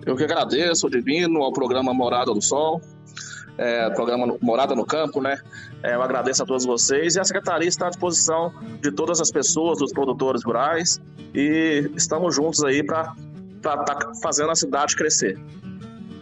Eu 0.06 0.16
que 0.16 0.24
agradeço, 0.24 0.90
Divino, 0.90 1.42
ao 1.42 1.52
programa 1.52 1.94
Morada 1.94 2.34
do 2.34 2.42
Sol, 2.42 2.82
é, 3.60 3.90
programa 3.90 4.38
Morada 4.42 4.74
no 4.74 4.86
Campo, 4.86 5.22
né? 5.22 5.38
É, 5.84 5.94
eu 5.94 6.02
agradeço 6.02 6.42
a 6.42 6.46
todos 6.46 6.66
vocês 6.66 7.16
e 7.16 7.20
a 7.20 7.24
Secretaria 7.26 7.68
está 7.68 7.88
à 7.88 7.90
disposição 7.90 8.54
de 8.82 8.90
todas 8.92 9.20
as 9.20 9.30
pessoas, 9.30 9.80
dos 9.80 9.92
produtores 9.92 10.44
rurais 10.44 11.00
e 11.36 11.92
estamos 11.96 12.34
juntos 12.34 12.64
aí 12.64 12.82
para 12.82 13.14
estar 13.58 13.78
tá 13.84 14.12
fazendo 14.24 14.50
a 14.50 14.56
cidade 14.56 14.96
crescer. 14.96 15.38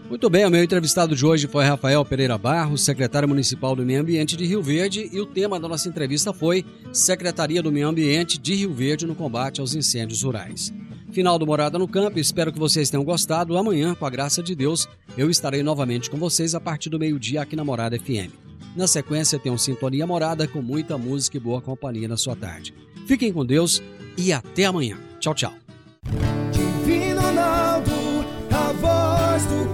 Muito 0.10 0.30
bem, 0.30 0.46
o 0.46 0.50
meu 0.50 0.64
entrevistado 0.64 1.16
de 1.16 1.26
hoje 1.26 1.48
foi 1.48 1.66
Rafael 1.66 2.04
Pereira 2.06 2.38
Barros, 2.38 2.84
secretário 2.84 3.28
municipal 3.28 3.76
do 3.76 3.86
Meio 3.86 4.02
Ambiente 4.02 4.38
de 4.38 4.46
Rio 4.46 4.64
Verde, 4.64 5.10
e 5.12 5.20
o 5.20 5.26
tema 5.26 5.60
da 5.60 5.68
nossa 5.68 5.90
entrevista 5.90 6.34
foi 6.34 6.66
Secretaria 6.94 7.62
do 7.62 7.72
Meio 7.72 7.90
Ambiente 7.90 8.40
de 8.40 8.56
Rio 8.56 8.74
Verde 8.74 9.06
no 9.06 9.14
combate 9.14 9.60
aos 9.60 9.76
incêndios 9.76 10.24
rurais. 10.24 10.74
Final 11.18 11.40
do 11.40 11.48
Morada 11.48 11.80
no 11.80 11.88
Campo, 11.88 12.20
espero 12.20 12.54
que 12.54 12.60
vocês 12.60 12.92
tenham 12.92 13.04
gostado. 13.04 13.58
Amanhã, 13.58 13.96
com 13.96 14.06
a 14.06 14.10
graça 14.10 14.44
de 14.44 14.54
Deus, 14.54 14.88
eu 15.18 15.32
estarei 15.32 15.64
novamente 15.64 16.12
com 16.12 16.18
vocês 16.18 16.54
a 16.54 16.62
partir 16.62 16.92
do 16.92 17.00
meio-dia 17.00 17.42
aqui 17.42 17.56
na 17.56 17.66
Morada 17.66 17.98
FM. 17.98 18.30
Na 18.76 18.86
sequência, 18.86 19.40
tem 19.40 19.52
um 19.52 19.58
Sintonia 19.58 20.06
Morada 20.06 20.48
com 20.48 20.62
muita 20.62 20.96
música 20.96 21.36
e 21.36 21.40
boa 21.40 21.60
companhia 21.60 22.08
na 22.08 22.18
sua 22.18 22.36
tarde. 22.36 22.72
Fiquem 23.08 23.34
com 23.34 23.44
Deus 23.44 23.82
e 24.16 24.32
até 24.32 24.66
amanhã. 24.66 25.00
Tchau, 25.20 25.34
tchau. 25.34 25.54
Divino 26.52 27.20
Ronaldo, 27.20 27.92
a 28.52 28.72
voz 28.74 29.46
do 29.48 29.74